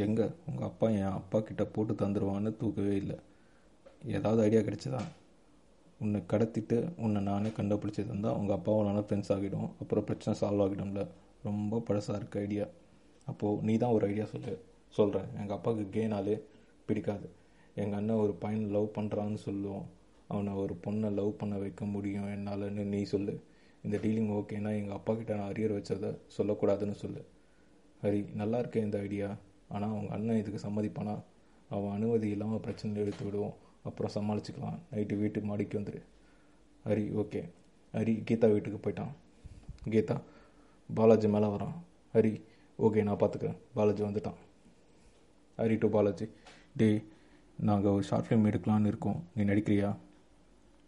எங்கே? 0.05 0.27
உங்கள் 0.49 0.69
அப்பா 0.69 0.87
என் 1.01 1.17
அப்பா 1.21 1.39
கிட்ட 1.41 1.65
போட்டு 1.65 1.95
தந்துடுவான்னு 1.95 2.51
தூக்கவே 2.61 2.95
இல்லை. 2.97 3.17
ஏதாவது 4.17 4.43
ஐடியா 4.43 4.61
கிடைச்சதா? 4.61 5.01
உன்னை 6.05 6.21
கடத்திட்டு 6.33 6.77
உன்னை 7.05 7.21
நானே 7.23 7.51
கண்டுபிடிச்சி 7.59 8.03
தந்தால் 8.11 8.37
உங்கள் 8.41 8.57
அப்பாவும் 8.57 8.87
நானும் 8.89 9.07
ஃப்ரெண்ட்ஸ் 9.09 9.33
ஆகிடும். 9.35 9.69
அப்புறம் 9.83 10.05
பிரச்சனை 10.05 10.35
சால்வ் 10.41 10.63
ஆகிடும்ல. 10.65 11.03
ரொம்ப 11.43 11.81
பழசாக 11.89 12.19
இருக்க 12.21 12.39
ஐடியா 12.47 12.67
அப்போது 13.31 13.63
நீ 13.69 13.77
தான் 13.77 13.95
ஒரு 13.97 14.05
ஐடியா 14.07 14.27
சொல்லு. 14.35 14.53
சொல்கிறேன் 14.99 15.29
எங்கள் 15.41 15.57
அப்பாவுக்கு 15.57 15.87
கேனாலே 15.97 16.37
பிடிக்காது. 16.89 17.27
எங்கள் 17.75 17.99
அண்ணன் 17.99 18.23
ஒரு 18.25 18.35
பையன் 18.43 18.69
லவ் 18.77 18.95
பண்ணுறான்னு 18.99 19.39
சொல்லுவோம் 19.47 19.87
அவனை 20.27 20.53
ஒரு 20.63 20.75
பொண்ணை 20.85 21.11
லவ் 21.19 21.33
பண்ண 21.37 21.57
வைக்க 21.57 21.85
முடியும். 21.85 22.29
என்னாலன்னு 22.37 22.85
நீ 22.95 23.03
சொல்லு. 23.15 23.35
இந்த 23.85 23.97
டீலிங் 24.05 24.33
ஓகேனா 24.39 24.71
எங்கள் 24.81 24.97
அப்பா 24.97 25.13
கிட்ட 25.15 25.35
நான் 25.35 25.51
அரியர் 25.53 25.77
வச்சதை 25.77 26.11
சொல்லக்கூடாதுன்னு 26.37 26.97
சொல்லு. 27.03 27.23
ஹரி 28.03 28.21
நல்லா 28.41 28.59
இருக்கேன் 28.59 28.87
இந்த 28.89 28.99
ஐடியா 28.99 29.29
ஆனால் 29.69 29.93
அவங்க 29.95 30.11
அண்ணன் 30.17 30.41
இதுக்கு 30.43 30.61
சம்மதிப்பானா? 30.69 31.15
அவன் 31.71 31.95
அனுமதி 31.97 32.29
இல்லாமல் 32.35 32.65
பிரச்சனை 32.67 33.01
எடுத்து 33.03 33.25
விடுவோம். 33.25 33.57
அப்புறம் 33.89 34.13
சமாளிச்சுக்கலாம். 34.17 34.79
நைட்டு 34.93 35.15
வீட்டுக்கு 35.23 35.49
மாடிக்கு 35.51 35.79
வந்துடு 35.81 36.01
ஹரி 36.89 37.05
ஓகே. 37.23 37.41
ஹரி 37.95 38.15
கீதா 38.29 38.49
வீட்டுக்கு 38.55 38.79
போயிட்டான். 38.85 39.13
கீதா 39.93 40.17
பாலாஜி 40.91 41.29
மேலே 41.35 41.49
வரான். 41.55 41.77
ஹரி 42.17 42.33
ஓகே 42.87 43.03
நான் 43.09 43.21
பார்த்துக்கிறேன் 43.23 43.59
பாலாஜி 43.77 44.03
வந்துட்டான். 44.09 44.39
ஹரி 45.61 45.77
டு 45.83 45.89
பாலாஜி 45.95 46.27
டே 46.81 46.89
நாங்கள் 47.69 47.95
ஒரு 47.97 48.05
ஷார்ட் 48.09 48.27
ஃபிலிம் 48.27 48.49
எடுக்கலான்னு 48.51 48.91
இருக்கோம். 48.93 49.19
நீ 49.37 49.45
நடிக்கிறியா? 49.53 49.89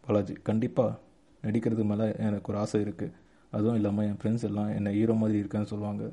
பாலாஜி 0.05 0.35
கண்டிப்பாக 0.49 0.99
நடிக்கிறது 1.47 1.85
மேலே 1.91 2.07
எனக்கு 2.27 2.51
ஒரு 2.53 2.59
ஆசை 2.63 2.79
இருக்குது 2.85 3.17
அதுவும் 3.57 3.79
இல்லாமல் 3.79 4.07
என் 4.09 4.19
ஃப்ரெண்ட்ஸ் 4.21 4.47
எல்லாம் 4.49 4.71
என்னை 4.77 4.91
ஹீரோ 4.99 5.15
மாதிரி 5.23 5.39
இருக்கேன்னு 5.43 5.71
சொல்லுவாங்க. 5.73 6.05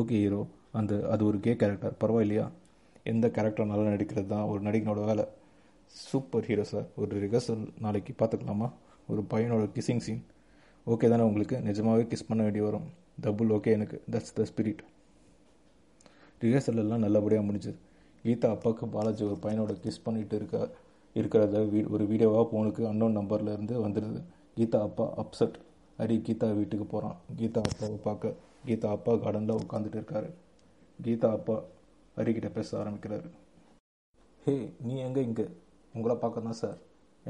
ஓகே 0.00 0.16
ஹீரோ 0.22 0.40
அந்த 0.78 0.92
அது 1.12 1.22
ஒரு 1.28 1.38
கே 1.44 1.52
கேரக்டர் 1.62 1.98
பரவாயில்லையா? 2.02 2.46
எந்த 3.12 3.26
கேரக்டர் 3.36 3.70
நல்லா 3.72 3.86
நடிக்கிறது 3.94 4.28
தான் 4.32 4.48
ஒரு 4.52 4.60
நடிகனோட 4.66 5.00
வேலை. 5.10 5.24
Super 5.94 6.46
hero 6.48 6.64
sir. 6.70 6.86
ஒரு 7.02 7.12
ரிகர்சல் 7.24 7.62
நாளைக்கு 7.84 8.12
பார்த்துக்கலாமா? 8.20 8.68
ஒரு 9.12 9.22
பையனோட 9.32 9.64
கிஸ்ஸிங் 9.76 10.02
சீன் 10.06 10.22
ஓகே 10.92 11.08
தானே 11.12 11.24
உங்களுக்கு? 11.30 11.56
நிஜமாகவே 11.68 12.04
கிஸ் 12.12 12.28
பண்ண 12.28 12.40
வேண்டி 12.46 12.60
வரும். 12.66 12.86
டபுள் 13.24 13.50
ஓகே 13.56 13.70
எனக்கு. 13.78 13.96
தட்ஸ் 14.12 14.34
த 14.38 14.46
ஸ்பிரிட் 14.50 14.82
ரிஹர்சல் 16.44 16.80
எல்லாம் 16.82 17.02
நல்லபடியாக 17.04 17.46
முடிஞ்சது. 17.48 17.78
கீதா 18.24 18.48
அப்பாவுக்கு 18.56 18.86
பாலாஜி 18.94 19.22
ஒரு 19.28 19.36
பையனோட 19.44 19.72
கிஸ் 19.84 20.04
பண்ணிட்டு 20.06 20.36
இருக்க 20.40 20.58
இருக்கிறத 21.16 21.60
வீ 21.72 21.80
ஒரு 21.94 22.04
வீடியோவாக 22.10 22.44
ஃபோனுக்கு 22.50 22.82
அன்னோன் 22.90 23.16
நம்பர்லேருந்து 23.18 23.74
வந்துடுது 23.84 24.20
கீதா 24.58 24.80
அப்பா 24.88 25.06
அப்செட் 25.22 25.56
ஹரி 26.00 26.16
கீதா 26.26 26.48
வீட்டுக்கு 26.58 26.86
போகிறான் 26.92 27.16
கீதா 27.38 27.62
அப்பாவை 27.68 27.98
பார்க்க 28.08 28.34
கீதா 28.68 28.90
அப்பா 28.96 29.12
கார்டனில் 29.24 29.60
உட்காந்துட்டு 29.62 29.98
இருக்காரு. 30.00 30.28
கீதா 30.98 31.30
அப்பா 31.38 31.56
ஹரிக்கிட்ட 32.16 32.50
பேச 32.58 32.68
ஆரம்பிக்கிறாரு. 32.82 33.28
ஹே 34.42 34.54
நீ 34.86 34.94
எங்கே 35.06 35.22
இங்கே? 35.28 35.46
உங்களை 35.94 36.14
பார்க்க 36.22 36.46
தான் 36.48 36.60
சார் 36.62 36.78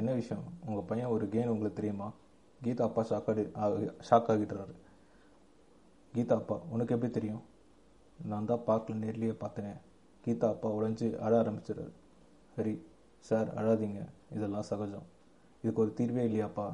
என்ன 0.01 0.11
விஷயம்? 0.21 0.45
உங்கள் 0.67 0.87
பையன் 0.91 1.13
ஒரு 1.15 1.25
கேன் 1.35 1.53
உங்களுக்கு 1.53 1.79
தெரியுமா? 1.79 2.09
கீதா 2.65 2.85
அப்பா 2.89 3.03
ஷாக் 3.11 3.29
ஆகி 3.31 3.87
ஷாக் 4.09 4.31
ஆகிடுறாரு. 4.33 4.75
கீதா 6.15 6.35
அப்பா 6.43 6.57
உனக்கு 6.75 6.95
எப்படி 6.97 7.13
தெரியும்? 7.19 7.43
நான் 8.31 8.49
தான் 8.51 8.67
பார்க்கல 8.67 8.97
நேர்லேயே 9.05 9.35
பார்த்தேனே. 9.45 9.75
கீதா 10.25 10.49
அப்பா 10.55 10.69
உழைஞ்சி 10.79 11.07
அழ 11.27 11.33
ஆரம்பிச்சிடுறாரு. 11.43 11.95
ஹரி 12.57 12.75
சார் 13.25 13.49
அழாதீங்க. 13.61 14.01
இதெல்லாம் 14.37 14.69
சகஜம். 14.71 15.07
இதுக்கு 15.63 15.83
ஒரு 15.85 15.93
தீர்வே 16.01 16.25
இல்லையாப்பா? 16.29 16.67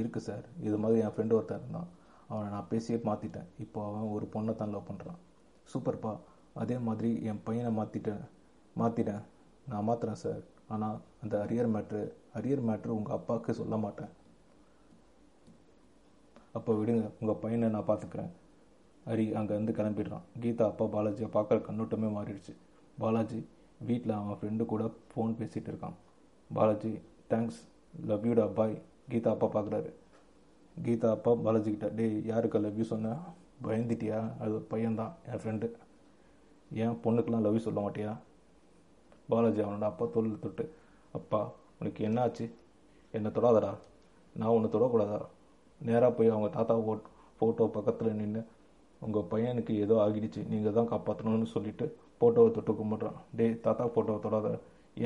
இருக்குது 0.00 0.26
சார் 0.28 0.46
இது 0.66 0.78
மாதிரி 0.78 1.02
என் 1.04 1.14
ஃப்ரெண்டு 1.16 1.36
ஒருத்தன் 1.38 1.60
இருந்தான். 1.62 1.90
அவனை 2.28 2.48
நான் 2.50 2.70
பேசியே 2.70 2.98
மாற்றிட்டேன் 3.08 3.48
இப்போ 3.64 3.80
அவன் 3.88 4.12
ஒரு 4.16 4.26
பொண்ணை 4.34 4.52
தான் 4.60 4.72
லவ் 4.74 4.88
பண்ணுறான் 4.90 5.20
சூப்பர்ப்பா 5.72 6.12
அதே 6.62 6.76
மாதிரி 6.78 7.10
என் 7.30 7.42
பையனை 7.44 7.70
மாற்றிட்டேன் 7.78 8.22
மாற்றிட்டேன் 8.80 9.24
நான் 9.70 9.86
மாற்றுறேன் 9.88 10.20
சார் 10.22 10.42
ஆனால் 10.68 10.98
அந்த 11.22 11.34
அரியர் 11.44 11.70
மேட்ரு 11.74 12.02
அரியர் 12.38 12.62
மேட்ரு 12.68 12.92
உங்கள் 12.98 13.16
அப்பாவுக்கு 13.16 13.54
சொல்ல 13.60 13.76
மாட்டேன். 13.76 14.12
அப்போ 16.52 16.72
விடுங்க 16.78 17.04
உங்கள் 17.20 17.40
பையனை 17.42 17.68
நான் 17.68 17.88
பார்த்துக்கிறேன் 17.90 18.32
ஹரி 19.06 19.26
அங்கேருந்து 19.38 19.76
கிளம்பிடுறான். 19.78 20.24
கீதா 20.42 20.64
அப்பா 20.72 20.84
பாலாஜியை 20.84 21.28
பார்க்குற 21.36 21.58
கண்ணோட்டமே 21.68 22.08
மாறிடுச்சு. 22.16 22.52
பாலாஜி 22.98 23.40
வீட்டில் 23.88 24.14
அவன் 24.18 24.38
ஃப்ரெண்டு 24.40 24.64
கூட 24.72 24.84
ஃபோன் 25.10 25.32
பேசிகிட்டு 25.40 25.70
இருக்கான். 25.72 25.96
பாலாஜி 26.50 26.92
தேங்க்ஸ் 27.32 27.60
லவ் 28.10 28.26
யூடா 28.28 28.46
பாய் 28.58 28.74
கீதா 29.12 29.30
அப்பா 29.36 29.48
பார்க்குறாரு 29.56 29.90
கீதா 30.76 31.10
அப்பா 31.16 31.32
பாலாஜி 31.46 31.70
கிட்ட 31.70 31.88
டேய் 31.98 32.22
யாருக்கு 32.32 32.58
லவ் 32.58 32.78
யூ 32.78 32.84
சொன்னேன். 32.84 33.20
பயந்துட்டியா? 33.66 34.20
அது 34.40 34.54
பையன்தான் 34.70 35.12
என் 35.30 35.40
ஃப்ரெண்டு 35.42 35.66
ஏன்? 36.70 36.96
பொண்ணுக்கெலாம் 37.04 37.44
லவ் 37.46 37.58
சொல்ல 37.66 37.80
மாட்டியா? 37.80 38.12
பாலாஜி 39.30 39.60
அவனோட 39.64 39.86
அப்பா 39.92 40.04
தோளில் 40.14 40.42
தொட்டு 40.44 40.64
அப்பா 41.18 41.40
உனக்கு 41.80 42.00
என்ன 42.04 42.20
ஆச்சு 42.20 42.46
என்னை 43.14 43.30
தொடாதடா? 43.30 43.72
நான் 44.36 44.54
உன்னை 44.56 44.68
தொடக்கூடாதா? 44.70 45.20
நேராக 45.80 46.10
போய் 46.16 46.32
அவங்க 46.34 46.48
தாத்தா 46.56 46.74
ஃபோட் 46.84 47.04
ஃபோட்டோ 47.38 47.64
பக்கத்தில் 47.76 48.18
நின்று 48.20 48.42
உங்கள் 49.02 49.28
பையனுக்கு 49.32 49.72
ஏதோ 49.84 49.94
ஆகிடுச்சு 50.04 50.42
நீங்கள் 50.52 50.76
தான் 50.78 50.90
காப்பாற்றணும்னு 50.92 51.48
சொல்லிட்டு 51.54 51.86
ஃபோட்டோவை 52.18 52.50
தொட்டு 52.50 52.72
கும்பிட்றான். 52.72 53.18
டேய் 53.38 53.60
தாத்தா 53.66 53.84
ஃபோட்டோவை 53.94 54.20
தொடாத. 54.26 54.48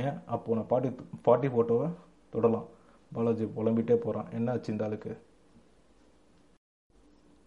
ஏன்? 0.03 0.15
அப்போ 0.35 0.55
நான் 0.59 0.71
பாட்டி 0.73 0.91
பாட்டி 1.27 1.49
ஃபோட்டோவை 1.55 1.89
தொடலாம். 2.35 2.67
பாலாஜி 3.13 3.45
புலம்பிட்டே 3.57 3.97
போகிறான் 4.05 4.31
என்ன 4.31 4.51
ஆச்சு 4.53 4.73
இந்த 4.73 4.87
ஆளுக்கு? 4.87 5.13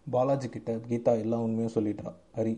பாலாஜி 0.06 0.48
கிட்ட 0.48 0.72
கீதா 0.90 1.12
எல்லா 1.24 1.36
உண்மையும் 1.46 1.74
சொல்லிட்டா. 1.76 2.08
ஹரி 2.38 2.54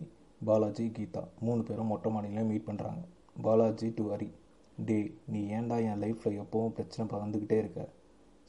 பாலாஜி 0.47 0.85
கீதா 0.99 1.23
மூணு 1.47 1.63
பேரும் 1.63 1.93
மொட்டை 1.93 2.11
மாடியிலையும் 2.15 2.51
மீட் 2.53 2.69
பண்ணுறாங்க 2.69 3.03
பாலாஜி 3.43 3.89
டு 3.97 4.05
ஹரி 4.13 4.29
டே 4.79 4.97
நீ 5.27 5.41
ஏன்டா 5.57 5.77
என் 5.83 6.01
லைஃப்பில் 6.03 6.39
எப்போவும் 6.43 6.75
பிரச்சனை 6.77 7.05
பகிர்ந்துக்கிட்டே 7.11 7.57
இருக்க? 7.59 7.89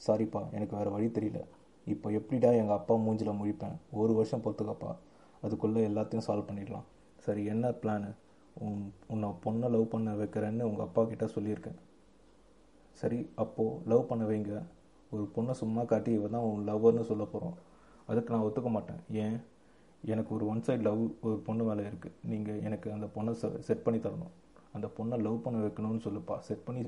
சாரிப்பா 0.07 0.51
எனக்கு 0.51 0.77
வேறு 0.77 0.91
வழி 0.91 1.07
தெரியல. 1.07 1.39
இப்போ 1.85 2.11
எப்படிடா 2.11 2.51
எங்கள் 2.51 2.75
அப்பா 2.75 2.95
மூஞ்சில் 2.95 3.37
முழிப்பேன்? 3.39 3.75
ஒரு 3.91 4.13
வருஷம் 4.13 4.43
பொறுத்துக்கப்பா 4.45 4.95
அதுக்குள்ளே 5.41 5.87
எல்லாத்தையும் 5.87 6.25
சால்வ் 6.27 6.47
பண்ணிடலாம். 6.49 6.85
சரி 7.19 7.45
என்ன 7.45 7.69
பிளானு 7.69 8.13
உன் 8.53 8.93
உன்னை 9.07 9.29
பொண்ணை 9.43 9.69
லவ் 9.69 9.87
பண்ண 9.87 10.13
வைக்கிறேன்னு 10.13 10.61
உங்கள் 10.61 10.85
அப்பா 10.85 11.03
கிட்ட 11.03 11.25
சொல்லியிருக்கேன். 11.25 11.79
சரி 12.91 13.29
அப்போது 13.35 13.79
லவ் 13.85 14.07
பண்ண 14.07 14.25
வைங்க. 14.25 14.63
ஒரு 15.11 15.29
பொண்ணை 15.35 15.51
சும்மா 15.51 15.83
காட்டி 15.83 16.11
இவ 16.11 16.27
தான் 16.27 16.41
உன் 16.41 16.67
லவ்வர்னு 16.69 17.01
சொல்ல 17.01 17.23
போகிறோம் 17.23 17.57
அதுக்கு 18.05 18.33
நான் 18.33 18.45
ஒத்துக்க 18.47 18.69
மாட்டேன். 18.69 19.01
ஏன்? 19.11 19.37
எனக்கு 20.03 20.35
ஒரு 20.35 20.47
ஒன் 20.47 20.65
சைடு 20.67 20.81
லவ் 20.81 21.11
ஒரு 21.21 21.37
பொண்ணு 21.37 21.63
மேலே 21.63 21.83
இருக்குது 21.89 22.17
நீங்கள் 22.21 22.61
எனக்கு 22.61 22.91
அந்த 22.91 23.07
பொண்ணை 23.15 23.31
செட் 23.59 23.83
பண்ணி 23.83 23.99
தரணும். 23.99 24.33
அந்த 24.75 24.87
பொண்ணை 24.97 25.17
லவ் 25.25 25.43
பண்ண 25.45 25.57
வைக்கணும்னு 25.65 26.05
சொல்லுப்பா. 26.07 26.35
செட் 26.47 26.65
பண்ணி 26.67 26.83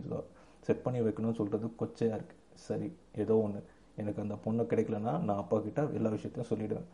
செட் 0.67 0.83
பண்ணி 0.85 0.99
வைக்கணும்னு 1.05 1.39
சொல்கிறது 1.39 1.67
கொச்சையாக 1.81 2.17
இருக்குது 2.19 2.43
சரி 2.67 2.87
ஏதோ 3.23 3.35
ஒன்று 3.45 3.59
எனக்கு 4.01 4.23
அந்த 4.23 4.35
பொண்ணை 4.45 4.63
கிடைக்கலன்னா 4.71 5.13
நான் 5.27 5.41
அப்பா 5.43 5.57
கிட்ட 5.65 5.81
எல்லா 5.97 6.09
விஷயத்தையும் 6.15 6.49
சொல்லிவிடுவேன் 6.51 6.87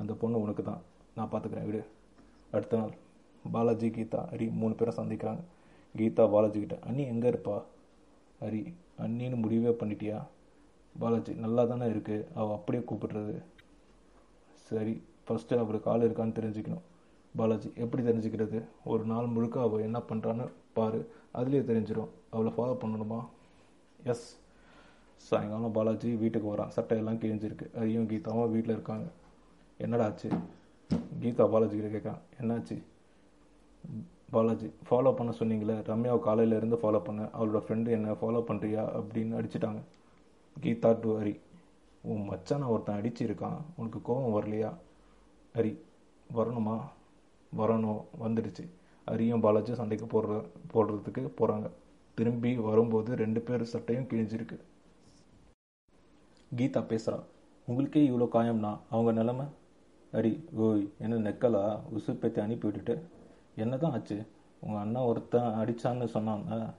அந்த 0.00 0.12
பொண்ணு 0.20 0.42
உனக்கு 0.44 0.62
தான் 0.70 0.82
நான் 1.16 1.30
பார்த்துக்கிறேன் 1.32 1.68
விடு. 1.68 1.80
அடுத்த 2.56 2.78
நாள் 2.80 2.92
பாலாஜி 3.54 3.88
கீதா 3.96 4.20
ஹரி 4.32 4.46
மூணு 4.60 4.74
பேரும் 4.80 4.98
சந்திக்கிறாங்க. 5.00 5.42
கீதா 5.94 6.24
பாலாஜி 6.34 6.58
கிட்ட 6.62 6.76
அண்ணி 6.88 7.04
எங்கே 7.12 7.28
இருப்பா? 7.32 7.56
ஹரி 8.42 8.62
அண்ணின்னு 9.04 9.36
முடிவே 9.44 9.72
பண்ணிட்டியா? 9.80 10.18
பாலாஜி 10.94 11.32
நல்லா 11.44 11.64
தானே 11.72 11.86
இருக்குது 11.94 12.26
அவள் 12.38 12.56
அப்படியே 12.58 12.82
கூப்பிடுறது. 12.90 13.36
சரி 14.68 14.94
ஃபஸ்ட்டு 15.26 15.60
அவருக்கு 15.64 15.90
ஆள் 15.92 16.06
இருக்கான்னு 16.08 16.38
தெரிஞ்சுக்கணும். 16.38 16.86
பாலாஜி 17.38 17.68
எப்படி 17.82 18.02
தெரிஞ்சுக்கிறது? 18.02 18.58
ஒரு 18.84 19.04
நாள் 19.04 19.32
முழுக்க 19.34 19.56
அவள் 19.60 19.86
என்ன 19.88 19.98
பண்ணுறான்னு 20.08 20.46
பாரு. 20.72 21.00
அதுலேயே 21.38 21.62
தெரிஞ்சிடும் 21.70 22.12
அவளை 22.30 22.52
ஃபாலோ 22.56 22.76
பண்ணணுமா? 22.82 23.20
எஸ் 24.04 24.26
சாயங்காலம் 25.28 25.74
பாலாஜி 25.76 26.10
வீட்டுக்கு 26.14 26.48
வரான். 26.54 26.74
சட்டையெல்லாம் 26.76 27.20
கிழிஞ்சிருக்கு. 27.22 27.66
அரியும் 27.80 28.08
கீதாவும் 28.08 28.50
வீட்டில் 28.50 28.72
இருக்காங்க. 28.72 29.08
என்னடா 29.78 30.04
ஆச்சு? 30.04 30.28
கீதா 31.22 31.46
பாலாஜி 31.50 31.76
கிட்ட 31.78 31.90
கேட்குறான். 31.96 32.20
என்னாச்சு? 32.40 32.76
பாலாஜி 34.30 34.66
ஃபாலோ 34.88 35.12
பண்ண 35.16 35.32
சொன்னீங்களே. 35.38 35.76
ரம்யாவை 35.90 36.20
காலையிலேருந்து 36.28 36.78
ஃபாலோ 36.82 37.00
பண்ண. 37.04 37.22
அவளோட 37.38 37.60
ஃப்ரெண்டு 37.66 37.90
என்ன 37.98 38.12
ஃபாலோ 38.12 38.42
பண்ணுறியா 38.50 38.84
அப்படின்னு 39.00 39.38
அடிச்சிட்டாங்க. 39.40 39.82
கீதா 40.62 40.90
டு 41.00 41.10
ஹரி. 41.20 41.34
உன் 42.02 42.24
மச்சான 42.30 42.68
ஒருத்தன் 42.68 43.00
அடிச்சிருக்கான். 43.00 43.58
உனக்கு 43.76 44.02
கோபம் 44.02 44.36
வரலையா? 44.36 44.70
ஹரி 45.54 45.72
வரணுமா? 46.34 46.78
வரணும் 47.56 48.00
வந்துடுச்சு. 48.24 48.64
அரியும் 49.04 49.40
பாலாஜி 49.40 49.74
சண்டைக்கு 49.74 50.06
போடுற 50.06 50.32
போடுறதுக்கு 50.72 51.22
போகிறாங்க 51.40 51.70
திரும்பி 52.14 52.54
வரும்போது 52.54 53.16
ரெண்டு 53.16 53.40
பேர் 53.40 53.62
சட்டையும் 53.64 54.08
கிழிஞ்சிருக்கு. 54.10 54.56
கீதா 56.58 56.80
பேசுகிறா 56.92 57.18
உங்களுக்கே 57.68 58.10
இவ்வளோ 58.10 58.26
காயம்னா 58.34 58.78
அவங்க 58.90 59.12
நிலமை? 59.12 59.46
அரி 60.12 60.44
ஓய் 60.54 60.92
என்ன 60.98 61.30
நெக்கலா? 61.30 61.80
உசுப்பேத்தி 61.96 62.38
அனுப்பி 62.40 62.66
விட்டுட்டு. 62.68 62.94
என்ன 63.54 63.76
தான் 63.76 63.92
ஆச்சு? 63.92 64.26
உங்கள் 64.60 64.80
அண்ணா 64.80 65.04
ஒருத்தன் 65.04 65.54
அடித்தான்னு 65.60 66.06
சொன்னாங்க. 66.14 66.74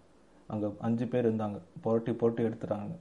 அங்கே 0.48 0.68
அஞ்சு 0.80 1.08
பேர் 1.08 1.28
இருந்தாங்க. 1.30 1.60
புரட்டி 1.82 2.12
புரட்டி 2.14 2.44
எடுத்துட்டாங்க. 2.44 2.96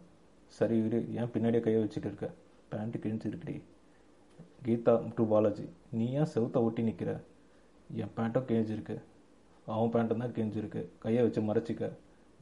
சரி 0.47 0.77
இரு 0.79 1.15
ஏன் 1.15 1.31
பின்னாடியே 1.35 1.63
கையை 1.63 1.83
வச்சுட்டு 1.83 2.09
இருக்க? 2.11 2.31
பேண்ட்டு 2.71 3.03
கிழிஞ்சிருக்கடி. 3.05 3.63
கீதா 4.67 5.13
டு 5.15 5.27
பாலாஜி 5.29 5.69
நீ 5.91 6.13
ஏன் 6.13 6.31
செவுத்த 6.35 6.63
ஒட்டி 6.63 6.83
நிற்கிற 6.83 7.21
என் 8.03 8.15
பேண்ட்டும் 8.17 8.47
கிழிஞ்சிருக்கு 8.49 8.97
அவன் 9.67 9.93
பேண்ட்டும் 9.95 10.23
தான் 10.23 10.35
கிழிஞ்சிருக்கு 10.37 10.81
கையை 10.99 11.23
வச்சு 11.23 11.41
மறைச்சிக்க. 11.41 11.85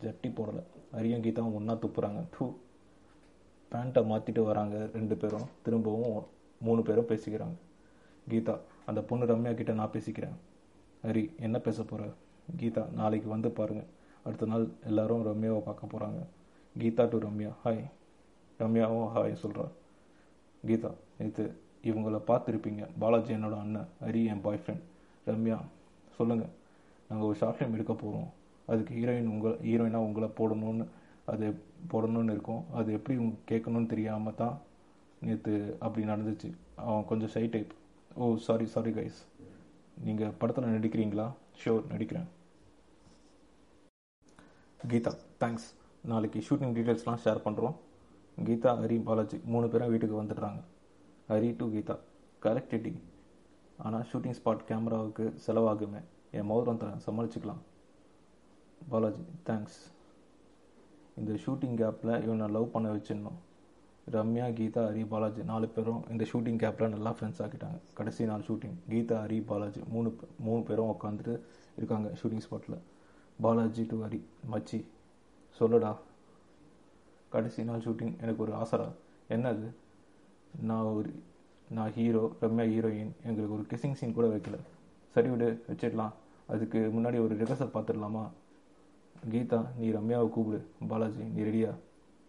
ஜட்டி 0.03 0.29
போடலை. 0.39 0.63
அரியும் 0.99 1.23
கீதாவும் 1.25 1.57
ஒன்றா 1.59 1.75
துப்புறாங்க. 1.83 2.21
டூ 2.35 2.45
பேண்ட்டை 3.73 4.03
மாற்றிட்டு 4.11 4.43
வராங்க 4.43 4.77
ரெண்டு 4.93 5.17
பேரும். 5.17 5.47
திரும்பவும் 5.63 6.27
மூணு 6.61 6.83
பேரும் 6.83 7.09
பேசிக்கிறாங்க. 7.11 7.57
கீதா 8.31 8.55
அந்த 8.87 9.01
பொண்ணு 9.03 9.27
ரம்யா 9.27 9.53
கிட்ட 9.55 9.73
நான் 9.73 9.95
பேசிக்கிறேன். 9.97 10.37
ஹரி 11.07 11.25
என்ன 11.47 11.57
பேச 11.59 11.83
போகிற 11.83 12.09
கீதா 12.61 12.83
நாளைக்கு 13.01 13.29
வந்து 13.29 13.51
பாருங்கள் 13.51 13.89
அடுத்த 14.23 14.47
நாள் 14.47 14.67
எல்லாரும் 14.91 15.25
ரம்யாவை 15.29 15.61
பார்க்க 15.69 15.93
போகிறாங்க 15.93 16.21
கீதா 16.77 17.05
டு 17.13 17.19
ரம்யா. 17.27 17.51
ஹாய் 17.65 17.85
ரம்யாவும் 18.59 19.11
ஹாய் 19.15 19.41
சொல்கிறா 19.43 19.67
கீதா 20.65 20.91
நேற்று 21.19 21.45
இவங்கள 21.83 22.21
பார்த்துருப்பீங்க. 22.31 22.85
பாலாஜி 22.99 23.35
என்னோட 23.35 23.57
அண்ணன். 23.65 23.89
ஹரி 24.07 24.25
என் 24.33 24.41
பாய் 24.41 24.61
ஃப்ரெண்ட் 24.63 24.85
ரம்யா 25.29 25.59
சொல்லுங்கள் 26.17 26.53
நாங்கள் 27.09 27.29
ஒரு 27.29 27.37
ஷார்ட் 27.41 27.57
ஃபிலிம் 27.57 27.75
எடுக்க 27.77 27.95
போகிறோம் 27.95 28.29
அதுக்கு 28.71 28.93
ஹீரோயின் 28.99 29.33
உங்களை 29.33 29.53
ஹீரோயினாக 29.69 30.07
உங்களை 30.09 30.29
போடணும்னு 30.39 30.87
அது 31.33 31.47
போடணும்னு 31.93 32.35
இருக்கும். 32.35 32.63
அது 32.79 32.89
எப்படி 32.99 33.15
கேட்கணும்னு 33.51 33.93
தெரியாமல் 33.93 34.39
தான் 34.41 34.57
நேற்று 35.27 35.55
அப்படி 35.85 36.03
நடந்துச்சு. 36.11 36.49
அவன் 36.87 37.09
கொஞ்சம் 37.11 37.33
shy 37.35 37.45
type 37.55 37.73
oh 38.23 38.27
sorry 38.47 38.67
sorry 38.75 38.91
guys 38.99 39.19
நீங்கள் 40.07 40.37
படத்தில் 40.41 40.75
நடிக்கிறீங்களா? 40.77 41.27
ஷோர் 41.63 41.91
நடிக்கிறேன். 41.93 42.29
கீதா 44.93 45.13
தேங்க்ஸ் 45.43 45.69
நாளைக்கு 46.11 46.41
ஷூட்டிங் 46.49 46.75
டீட்டெயில்ஸ்லாம் 46.77 47.23
ஷேர் 47.25 47.45
பண்ணுறோம் 47.47 47.77
கீதா 48.49 48.73
ஹரி 48.83 48.97
பாலாஜி 49.09 49.39
மூணு 49.53 49.67
பேரும் 49.73 49.93
வீட்டுக்கு 49.93 50.23
வந்துடுறாங்க. 50.23 50.61
Hari 51.33 51.51
to 51.61 51.67
Geetha. 51.75 51.97
Correct 52.47 52.75
heading 52.79 53.01
ஆனால் 53.85 54.07
ஷூட்டிங் 54.11 54.37
ஸ்பாட் 54.39 54.67
கேமராவுக்கு 54.69 55.25
செலவாகுமே 55.47 56.01
என் 56.39 56.49
மோதிரம் 56.51 56.81
தரேன் 56.83 57.03
சமாளிச்சுக்கலாம். 57.07 57.61
பாலாஜி 58.91 59.23
தேங்க்ஸ் 59.49 59.79
இந்த 61.21 61.33
ஷூட்டிங் 61.45 61.77
கேப்பில் 61.81 62.15
இவனை 62.25 62.47
லவ் 62.57 62.73
பண்ண 62.75 62.89
வச்சிடணும். 62.95 63.39
ரம்யா 64.15 64.47
கீதா 64.59 64.83
ஹரி 64.89 65.05
பாலாஜி 65.13 65.43
நாலு 65.51 65.67
பேரும் 65.77 66.03
இந்த 66.13 66.25
ஷூட்டிங் 66.33 66.61
கேப்பில் 66.63 66.93
நல்லா 66.95 67.13
ஃப்ரெண்ட்ஸ் 67.17 67.41
ஆக்கிட்டாங்க. 67.45 67.79
கடைசி 67.99 68.25
நாள் 68.31 68.45
ஷூட்டிங் 68.49 68.77
கீதா 68.93 69.17
ஹரி 69.25 69.39
பாலாஜி 69.51 69.81
மூணு 69.95 70.11
மூணு 70.47 70.61
பேரும் 70.69 70.93
உட்காந்துட்டு 70.95 71.35
இருக்காங்க 71.79 72.11
ஷூட்டிங் 72.21 72.45
ஸ்பாட்டில் 72.47 72.79
பாலாஜி 73.47 73.85
டு 73.93 73.97
ஹரி 74.05 74.21
மச்சி 74.53 74.81
சொல்லுடா. 75.61 75.93
கடைசி 77.35 77.63
நாள் 77.71 77.85
ஷூட்டிங் 77.87 78.15
எனக்கு 78.23 78.45
ஒரு 78.45 78.53
ஆசரா 78.63 78.89
என்னது? 79.37 79.69
நான் 80.69 80.93
ஒரு 80.99 81.11
நான் 81.71 81.93
ஹீரோ 81.93 82.31
ரம்யா 82.41 82.65
ஹீரோயின் 82.65 83.11
எங்களுக்கு 83.25 83.53
ஒரு 83.53 83.67
கிசிங் 83.71 83.93
சீன் 83.93 84.13
கூட 84.13 84.27
வைக்கல. 84.27 84.59
சரி 85.13 85.29
விடு 85.29 85.65
வச்சிடலாம். 85.69 86.13
அதுக்கு 86.47 86.91
முன்னாடி 86.95 87.25
ஒரு 87.25 87.37
ரிகர்சல் 87.37 87.71
பார்த்துடலாமா 87.75 88.29
கீதா 89.31 89.67
நீ 89.79 89.91
ரம்யாவை 89.91 90.29
கூப்பிடு. 90.29 90.67
பாலாஜி 90.89 91.23
நீ 91.23 91.43
ரெடியா 91.43 91.75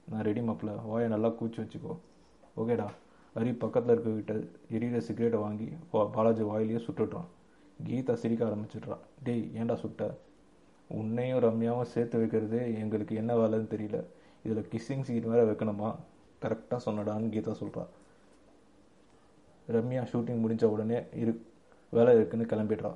நான் 0.09 0.21
ரெடி 0.21 0.41
மாப்பில் 0.41 0.85
வாயை 0.85 1.09
நல்லா 1.09 1.27
கூச்சி 1.27 1.59
வச்சுக்கோ. 1.59 1.97
ஓகேடா. 2.57 2.87
ஹரி 3.35 3.53
பக்கத்தில் 3.59 3.91
இருக்க 3.91 4.09
விட்ட 4.09 4.33
எரியிற 4.71 4.97
சிகரெட்டை 4.97 5.39
வாங்கி 5.39 5.73
வா- 5.93 6.09
பாலாஜி 6.11 6.41
வாயிலேயே 6.41 6.79
சுட்டுட்றான் 6.79 7.25
கீதா 7.87 8.13
சிரிக்க 8.13 8.45
ஆரம்பிச்சிட்றான் 8.45 8.97
டேய் 9.23 9.51
ஏன்டா 9.55 9.73
சுட்ட? 9.73 10.17
உன்னையும் 10.87 11.39
ரம்யாவும் 11.39 11.81
சேர்த்து 11.81 12.25
வைக்கிறதே 12.25 12.77
எங்களுக்கு 12.77 13.15
என்ன 13.15 13.35
வேலைன்னு 13.35 13.67
தெரியல. 13.67 14.03
இதில் 14.43 14.67
கிஸ்ஸிங் 14.71 15.01
சீன் 15.01 15.29
வேறு 15.29 15.51
வைக்கணுமா? 15.51 15.95
கரெக்டாக 16.41 16.77
சொன்னடான்னு 16.85 17.29
கீதா 17.29 17.51
சொல்கிறான் 17.51 17.87
ரம்யா 19.75 20.03
ஷூட்டிங் 20.11 20.43
முடிஞ்ச 20.43 20.65
உடனே 20.73 20.99
இரு 21.21 21.33
வேலை 21.93 22.11
இருக்குன்னு 22.17 22.51
கிளம்பிடுறா 22.51 22.91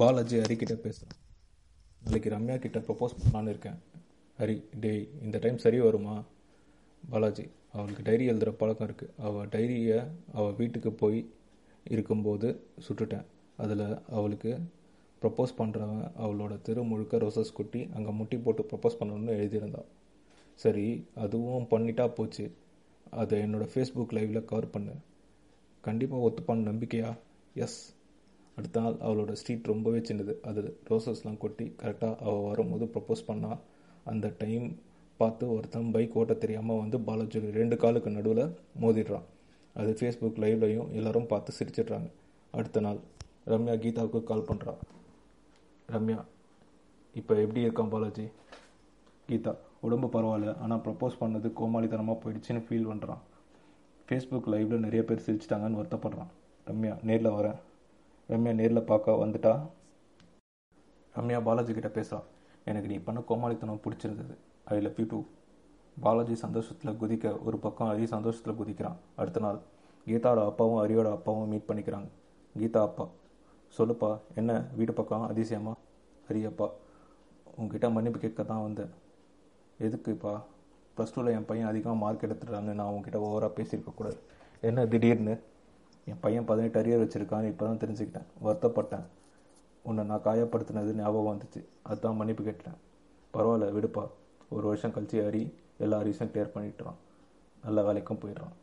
பாலாஜி 0.00 0.36
ஹரி 0.42 0.56
கிட்ட 0.60 0.74
பேசுகிறான் 0.84 1.18
நாளைக்கு 2.02 2.28
ரம்யா 2.34 2.56
கிட்ட 2.62 2.78
ப்ரப்போஸ் 2.86 3.16
பண்ணலான்னு 3.18 3.52
இருக்கேன். 3.54 3.78
ஹரி 4.38 4.56
டேய் 4.82 5.02
இந்த 5.24 5.36
டைம் 5.42 5.58
சரி 5.64 5.78
வருமா? 5.86 6.14
பாலாஜி 7.02 7.44
அவளுக்கு 7.76 8.02
டைரி 8.06 8.24
எழுதுகிற 8.30 8.50
பழக்கம் 8.60 8.86
இருக்குது 8.88 9.12
அவள் 9.26 9.50
டைரியை 9.54 9.98
அவள் 10.38 10.56
வீட்டுக்கு 10.60 10.90
போய் 11.02 11.20
இருக்கும்போது 11.94 12.48
சுட்டுட்டேன். 12.86 13.26
அதில் 13.62 13.84
அவளுக்கு 14.18 14.52
ப்ரப்போஸ் 15.22 15.58
பண்ணுறவன் 15.60 16.04
அவளோட 16.24 16.52
தெரு 16.66 16.82
முழுக்க 16.90 17.22
ரோசஸ் 17.24 17.56
குட்டி 17.58 17.80
அங்கே 17.96 18.12
முட்டி 18.20 18.36
போட்டு 18.46 18.62
ப்ரப்போஸ் 18.70 18.98
பண்ணணும்னு 19.00 19.36
எழுதியிருந்தான். 19.38 19.88
சரி 20.64 20.86
அதுவும் 21.24 21.68
பண்ணிட்டா 21.72 22.06
போச்சு. 22.18 22.46
அதை 23.10 23.40
என்னோட 23.42 23.66
ஃபேஸ்புக் 23.74 24.14
லைவில் 24.16 24.44
கவர் 24.44 24.70
பண்ணு. 24.70 24.94
கண்டிப்பாக 25.80 26.28
ஒத்துப்பான்னு 26.28 26.68
நம்பிக்கையா? 26.70 27.16
எஸ் 27.54 27.94
அடுத்த 28.56 28.80
நாள் 28.80 28.94
அவளோட 28.94 29.32
ஸ்ட்ரீட் 29.32 29.66
ரொம்பவே 29.66 29.98
சின்னது. 29.98 30.34
அது 30.42 30.78
ரோசஸ்லாம் 30.90 31.38
கொட்டி 31.38 31.74
கரெக்டாக 31.82 32.16
அவள் 32.18 32.48
வரும்போது 32.48 32.84
ப்ரப்போஸ் 32.84 33.26
பண்ணா. 33.26 33.58
அந்த 34.04 34.34
டைம் 34.38 34.76
பார்த்து 35.16 35.52
ஒருத்தன் 35.54 35.90
பைக் 35.90 36.14
ஓட்ட 36.14 36.34
தெரியாமல் 36.34 36.78
வந்து 36.78 37.00
பாலாஜி 37.00 37.38
ரெண்டு 37.38 37.76
காலுக்கு 37.76 38.10
நடுவில் 38.10 38.54
மோதிடுறான். 38.80 39.26
அது 39.74 39.96
ஃபேஸ்புக் 40.00 40.40
லைவ்லையும் 40.44 40.90
எல்லாரும் 40.90 41.26
பார்த்து 41.26 41.52
சிரிச்சிடுறாங்க. 41.58 42.10
அடுத்த 42.50 42.80
நாள் 42.80 43.00
ரம்யா 43.46 43.74
கீதாவுக்கு 43.84 44.22
கால் 44.24 44.48
பண்ணுறா 44.48 44.74
ரம்யா 45.88 46.24
இப்போ 47.14 47.34
எப்படி 47.40 47.66
இருக்கான் 47.66 47.88
பாலாஜி? 47.88 48.26
கீதா 49.28 49.52
உடம்பு 49.86 50.08
பரவாயில்ல. 50.14 50.52
ஆனால் 50.64 50.82
ப்ரப்போஸ் 50.86 51.20
பண்ணது 51.22 51.48
கோமாளித்தனமாக 51.58 52.16
போயிடுச்சுன்னு 52.22 52.62
ஃபீல் 52.66 52.88
பண்ணுறான் 52.90 53.22
ஃபேஸ்புக் 54.06 54.48
லைவில் 54.52 54.84
நிறைய 54.86 55.02
பேர் 55.08 55.24
சிரிச்சிட்டாங்கன்னு 55.26 55.80
வருத்தப்படுறான். 55.80 56.30
ரம்யா 56.66 56.94
நேரில் 57.08 57.36
வரேன் 57.36 57.58
ரம்யா 58.32 58.52
நேரில் 58.60 58.88
பார்க்க 58.90 59.14
வந்துட்டா? 59.22 59.52
ரம்யா 61.18 61.38
பாலாஜி 61.46 61.72
கிட்ட 61.78 61.90
பேசுகிறான் 61.96 62.28
எனக்கு 62.70 62.90
நீ 62.92 62.96
பண்ண 63.06 63.20
கோமாளித்தனம் 63.30 63.82
பிடிச்சிருந்தது. 63.84 64.34
I 64.74 64.76
love 64.86 65.00
you 65.02 65.06
too 65.12 65.20
Balaji 66.04 66.34
சந்தோஷத்தில் 66.44 66.98
குதிக்க 67.00 67.32
ஒரு 67.46 67.56
பக்கம் 67.64 67.90
ஹரி 67.92 68.06
சந்தோஷத்தில் 68.14 68.58
குதிக்கிறான். 68.60 68.98
அடுத்த 69.20 69.40
நாள் 69.46 69.58
கீதாவோட 70.06 70.40
அப்பாவும் 70.50 70.80
ஹரியோட 70.82 71.08
அப்பாவும் 71.16 71.50
மீட் 71.52 71.68
பண்ணிக்கிறாங்க. 71.70 72.08
கீதா 72.54 72.80
அப்பா 72.88 73.04
சொல்லுப்பா 73.78 74.10
என்ன 74.40 74.52
வீட்டு 74.78 74.94
பக்கம் 75.00 75.28
அதிசயமா? 75.32 75.74
ஹரி 76.28 76.42
அப்பா 76.50 76.66
உங்ககிட்ட 77.58 77.88
மன்னிப்பு 77.96 78.18
கேட்க 78.24 78.42
தான் 78.50 78.64
வந்தேன். 78.66 78.92
எதுக்குப்பா? 79.88 80.34
ப்ளஸ் 80.96 81.12
டூவில் 81.14 81.34
என் 81.36 81.44
பையன் 81.44 81.68
அதிகமாக 81.68 81.98
மார்க் 81.98 82.24
எடுத்துட்டாங்க 82.26 82.72
நான் 82.78 82.92
உங்ககிட்ட 82.94 83.18
ஓவராக 83.28 83.50
பேசியிருக்கக்கூடாது 83.58 84.18
என்ன 84.60 84.86
திடீர்னு? 84.86 85.34
என் 86.04 86.20
பையன் 86.20 86.44
பதினெட்டு 86.44 86.78
அரியர் 86.82 87.02
வச்சுருக்கான்னு 87.04 87.50
இப்போ 87.52 87.64
தான் 87.66 87.82
தெரிஞ்சுக்கிட்டேன். 87.82 88.28
வருத்தப்பட்டேன். 88.44 89.06
உன்னை 89.82 90.04
நான் 90.04 90.24
காயப்படுத்தினது 90.24 90.92
ஞாபகம் 90.94 91.32
வந்துச்சு. 91.32 91.60
அதுதான் 91.82 92.16
மன்னிப்பு 92.16 92.44
கேட்டேன் 92.44 92.78
பரவாயில்ல 93.34 93.72
விடுப்பா. 93.78 94.04
ஒரு 94.48 94.66
வருஷம் 94.66 94.92
கழிச்சு 94.92 95.18
ஹரி 95.26 95.44
எல்லா 95.78 95.98
அரிஸும் 95.98 96.32
கிளியர் 96.32 96.54
பண்ணிட்டுறான் 96.54 96.98
நல்ல 97.64 97.92
வேலைக்கும் 97.92 98.20
போயிடுறான் 98.22 98.56